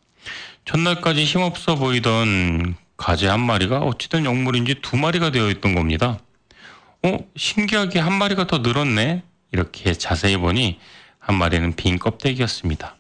[0.66, 6.18] 전날까지 힘없어 보이던 가재 한 마리가 어찌된 영문인지 두 마리가 되어 있던 겁니다.
[7.04, 9.22] 어, 신기하게 한 마리가 더 늘었네?
[9.52, 10.80] 이렇게 자세히 보니
[11.20, 12.96] 한 마리는 빈 껍데기였습니다.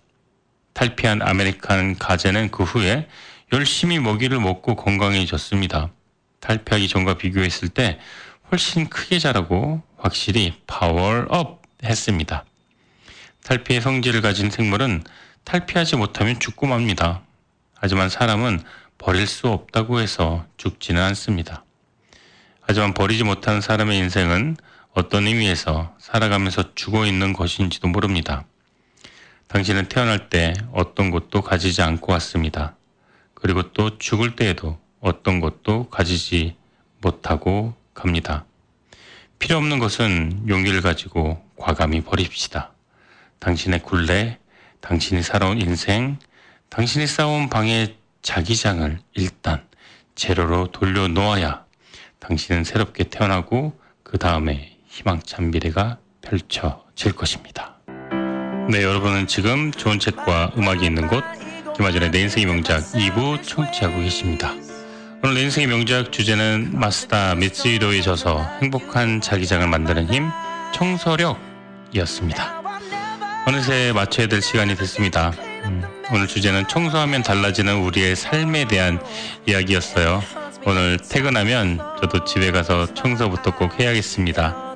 [0.73, 3.07] 탈피한 American 가재는 그 후에
[3.53, 5.91] 열심히 먹이를 먹고 건강해졌습니다.
[6.39, 7.99] 탈피하기 전과 비교했을 때
[8.51, 12.45] 훨씬 크게 자라고 확실히 파워업 했습니다.
[13.43, 15.03] 탈피의 성질을 가진 생물은
[15.43, 17.21] 탈피하지 못하면 죽고 맙니다.
[17.75, 18.63] 하지만 사람은
[18.97, 21.63] 버릴 수 없다고 해서 죽지는 않습니다.
[22.59, 24.57] 하지만 버리지 못한 사람의 인생은
[24.93, 28.45] 어떤 의미에서 살아가면서 죽어 있는 것인지도 모릅니다.
[29.47, 32.75] 당신은 태어날 때 어떤 것도 가지지 않고 왔습니다.
[33.43, 36.55] 그리고 또 죽을 때에도 어떤 것도 가지지
[37.01, 38.45] 못하고 갑니다.
[39.37, 42.71] 필요 없는 것은 용기를 가지고 과감히 버립시다.
[43.39, 44.39] 당신의 굴레,
[44.79, 46.17] 당신이 살아온 인생,
[46.69, 49.67] 당신이 쌓아온 방의 자기장을 일단
[50.15, 51.65] 재료로 돌려놓아야
[52.19, 57.75] 당신은 새롭게 태어나고 그 다음에 희망찬 미래가 펼쳐질 것입니다.
[58.69, 61.21] 네, 여러분은 지금 좋은 책과 음악이 있는 곳
[61.75, 64.53] 김하준의 내 인생의 명작 2부 청취하고 계십니다.
[65.23, 70.29] 오늘 내 인생의 명작 주제는 마스다 미츠이로에 져서 행복한 자기장을 만드는 힘
[70.73, 72.61] 청소력이었습니다.
[73.47, 75.33] 어느새 마쳐야 될 시간이 됐습니다.
[75.65, 78.99] 음, 오늘 주제는 청소하면 달라지는 우리의 삶에 대한
[79.47, 80.21] 이야기였어요.
[80.65, 84.75] 오늘 퇴근하면 저도 집에 가서 청소부터 꼭 해야겠습니다.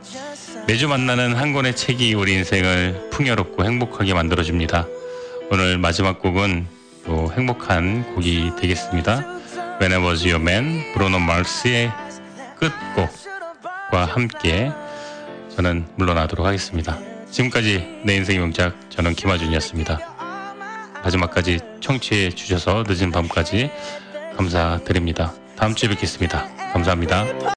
[0.68, 4.88] 매주 만나는 한 권의 책이 우리 인생을 풍요롭고 행복하게 만들어줍니다.
[5.50, 6.77] 오늘 마지막 곡은
[7.08, 9.24] 또 행복한 곡이 되겠습니다.
[9.80, 11.90] When I Was Your Man, 브로노 마르스의
[12.60, 14.72] 끝곡과 함께
[15.56, 17.00] 저는 물러나도록 하겠습니다.
[17.32, 20.00] 지금까지 내 인생의 명작 저는 김하준이었습니다.
[21.04, 23.72] 마지막까지 청취해 주셔서 늦은 밤까지
[24.36, 25.34] 감사드립니다.
[25.56, 26.46] 다음 주에 뵙겠습니다.
[26.74, 27.26] 감사합니다.